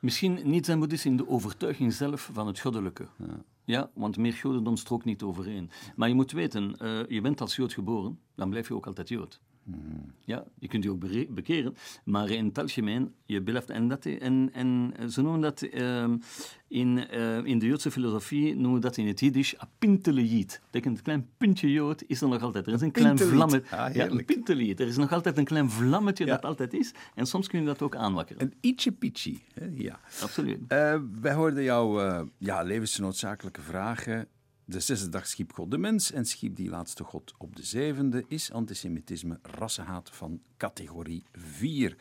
[0.00, 3.06] Misschien niet zijn boeddhist in de overtuiging zelf van het goddelijke.
[3.64, 3.90] Ja.
[3.94, 5.70] want meer godendom strookt niet overeen.
[5.96, 9.08] Maar je moet weten, eh, je bent als jood geboren, dan blijf je ook altijd
[9.08, 9.40] jood.
[10.24, 11.00] Ja, je kunt je ook
[11.34, 13.70] bekeren, maar in het algemeen, je blijft...
[13.70, 16.16] En, dat, en, en ze noemen dat ehm,
[16.68, 20.60] in, eh, in de Joodse filosofie, noemen we dat in het Jiddisch, apinteleïd.
[20.64, 22.66] Betekent een klein puntje Jood is er nog altijd.
[22.66, 23.76] Er is een klein vlammetje.
[23.76, 24.80] Ah, ja, een pintelied.
[24.80, 26.30] Er is nog altijd een klein vlammetje Ja.
[26.34, 26.92] dat altijd is.
[27.14, 28.42] En soms kun je dat ook aanwakkeren.
[28.42, 29.34] Een ietsje pietje.
[29.54, 30.00] hè, Ja.
[30.22, 30.58] Absoluut.
[30.68, 34.28] Eh, wij hoorden jouw eh, ja, levensnoodzakelijke vragen.
[34.70, 38.24] De zesde dag schiep God de mens en schiep die laatste God op de zevende.
[38.28, 41.96] Is antisemitisme rassenhaat van categorie 4?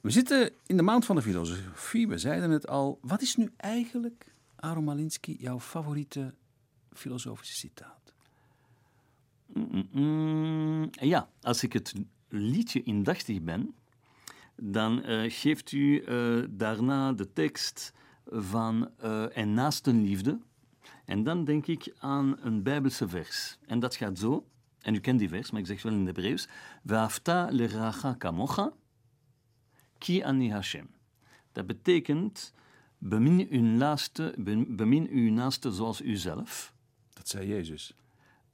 [0.00, 2.98] We zitten in de maand van de filosofie, we zeiden het al.
[3.02, 6.34] Wat is nu eigenlijk, Aaron Malinsky, jouw favoriete
[6.92, 8.14] filosofische citaat?
[9.46, 11.92] Mm, mm, ja, als ik het
[12.28, 13.74] liedje indachtig ben,
[14.54, 17.92] dan eh, geeft u eh, daarna de tekst
[18.26, 20.38] van eh, En naastenliefde.
[21.04, 23.58] En dan denk ik aan een Bijbelse vers.
[23.66, 24.46] En dat gaat zo,
[24.80, 26.48] en u kent die vers, maar ik zeg wel in het Hebreeuws.
[26.84, 28.72] Va'afta leracha kamocha,
[29.98, 30.88] ki ani Hashem.
[31.52, 32.52] Dat betekent,
[32.98, 34.34] bemin uw naaste,
[34.68, 36.72] bemin uw naaste zoals uzelf.
[37.12, 37.94] Dat zei Jezus.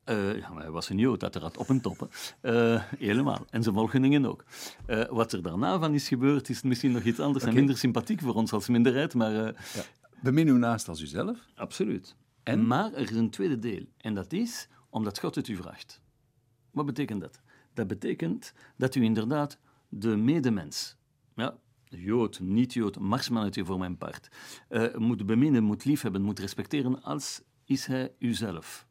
[0.05, 2.11] Eh, ja, maar hij was een Jood, uiteraard, op en toppen.
[2.41, 3.47] Eh, helemaal.
[3.51, 4.45] En zijn volgelingen ook.
[4.87, 8.20] Eh, wat er daarna van is gebeurd, is misschien nog iets anders en minder sympathiek
[8.20, 9.55] voor ons als minderheid, maar eh,
[10.22, 11.39] Bemin uw naast als uzelf.
[11.55, 12.14] absoluut.
[12.43, 12.66] En?
[12.66, 16.01] Maar er is een tweede deel, en dat is omdat God het u vraagt.
[16.70, 17.40] Wat betekent dat?
[17.74, 20.97] Dat betekent dat u inderdaad de medemens,
[21.34, 24.28] ja, Jood, niet-Jood, marsmannetje voor mijn part,
[24.68, 28.86] eh, moet beminnen, moet liefhebben, moet respecteren als is hij uzelf.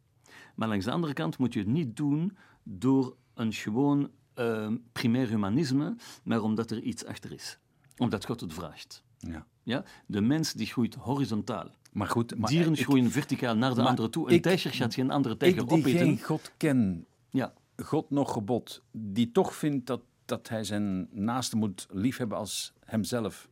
[0.55, 5.27] Maar langs de andere kant moet je het niet doen door een gewoon eh, primair
[5.27, 7.59] humanisme, maar omdat er iets achter is.
[7.97, 9.03] Omdat God het vraagt.
[9.17, 9.45] Ja.
[9.63, 9.83] Ja?
[10.05, 11.69] De mens die groeit horizontaal.
[11.91, 14.27] Maar goed, maar Dieren ik- groeien verticaal naar de andere toe.
[14.29, 15.99] Een ik- tijger gaat geen andere tijger ik die opeten.
[15.99, 21.55] geen God ken, Ja, God nog gebod, die toch vindt dat, dat hij zijn naaste
[21.57, 23.49] moet liefhebben als hemzelf.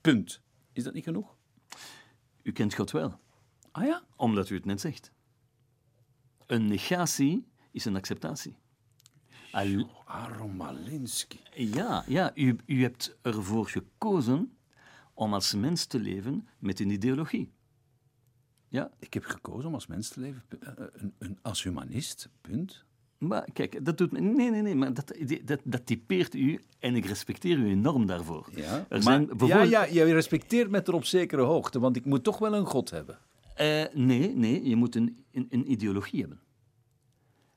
[0.00, 0.40] Punt.
[0.72, 1.36] Is dat niet genoeg?
[2.42, 3.20] u kent God wel,
[3.70, 4.02] Ah ja?
[4.16, 5.12] omdat u het net zegt.
[6.46, 8.56] Een negatie is een acceptatie.
[9.52, 11.38] Al- Malinsky.
[11.54, 14.56] ja, ja u, u hebt ervoor gekozen
[15.14, 17.50] om als mens te leven met een ideologie.
[18.72, 18.90] Ja.
[18.98, 22.84] Ik heb gekozen om als mens te leven, pu- eh, een, een, als humanist, punt.
[23.18, 24.20] Maar kijk, dat doet me...
[24.20, 25.12] Nee, nee, nee, maar dat,
[25.44, 28.48] dat, dat typeert u en ik respecteer u enorm daarvoor.
[28.54, 29.70] Ja, Er zijn Ja, bijvoorbeeld...
[29.70, 32.90] ja, je respecteert me ter op zekere hoogte, want ik moet toch wel een god
[32.90, 33.18] hebben.
[33.54, 36.40] Eh, nee, nee, je moet een, een, een ideologie hebben.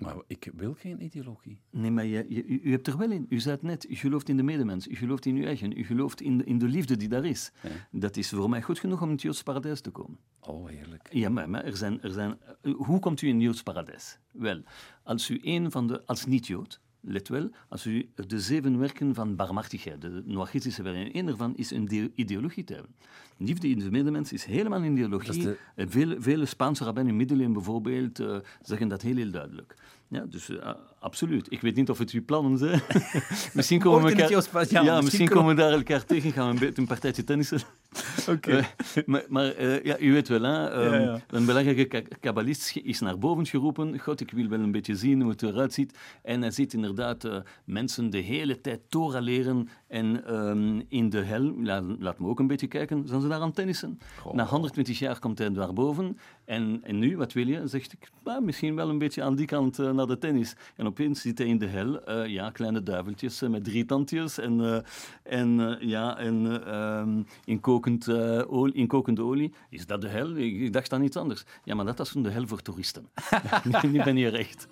[0.05, 1.59] Maar ik wil geen ideologie.
[1.69, 3.25] Nee, maar je, je, u, hebt er wel in.
[3.29, 5.83] U zei het net, u gelooft in de medemens, u gelooft in uw eigen, u
[5.85, 7.51] gelooft in de, in de liefde die daar is.
[7.91, 10.17] Dat is voor mij goed genoeg om in het Joods paradijs te komen.
[10.39, 11.07] Oh, heerlijk.
[11.13, 14.19] Ja, maar, maar er zijn, er zijn, eh, hoe komt u in het Joods paradijs?
[14.31, 14.61] Wel,
[15.03, 19.35] als u een van de, als niet-Jood, let wel, als u de zeven werken van
[19.35, 22.95] barmhartigheid, de noachistische werken, één daarvan is een de- ideologie te hebben.
[23.37, 25.43] Liefde in de medemens is helemaal een ideologie.
[25.43, 29.75] De- Eh, Vele, vele Spaanse rabbijnen in middeleeuwen bijvoorbeeld eh, zeggen dat heel, heel duidelijk.
[30.09, 31.51] Ja, dus eh, absoluut.
[31.51, 32.81] Ik weet niet of het uw plannen zijn.
[33.53, 36.53] misschien komen we elkaar, ja, ja, misschien misschien komen- we daar elkaar tegen, gaan we
[36.53, 37.59] een, beetje een partijtje tennissen.
[38.29, 38.51] Oké.
[38.57, 38.65] Eh,
[39.05, 41.19] maar maar eh, ja, u weet wel, hè, ehm, Ja, ja.
[41.27, 43.99] een belangrijke ka- kabbalist is naar boven geroepen.
[43.99, 45.97] God, ik wil wel een beetje zien hoe het eruit ziet.
[46.23, 47.27] En hij ziet inderdaad
[47.65, 49.69] mensen de hele tijd Torah leren.
[49.87, 53.41] En ehm, in de hel, la- laat me ook een beetje kijken, zijn ze daar
[53.41, 53.99] aan tennissen.
[54.33, 56.17] Na 120 jaar komt hij daar boven.
[56.45, 57.67] En, en nu, wat wil je?
[57.67, 60.55] Zegt ik, "Nou, misschien wel een beetje aan die kant eh, naar de tennis.
[60.75, 64.39] En opeens zit hij in de hel, eh, ja, kleine duiveltjes eh, met drie tandjes.
[64.39, 64.83] En,
[65.23, 68.09] en ja, en eh, ehm, in, kokend,
[68.47, 69.53] olie, in kokende olie.
[69.69, 70.35] Is dat de hel?
[70.35, 71.43] Ik, ik dacht aan iets anders.
[71.63, 73.07] Ja, maar dat is de hel voor toeristen.
[73.91, 74.67] nu ben je recht.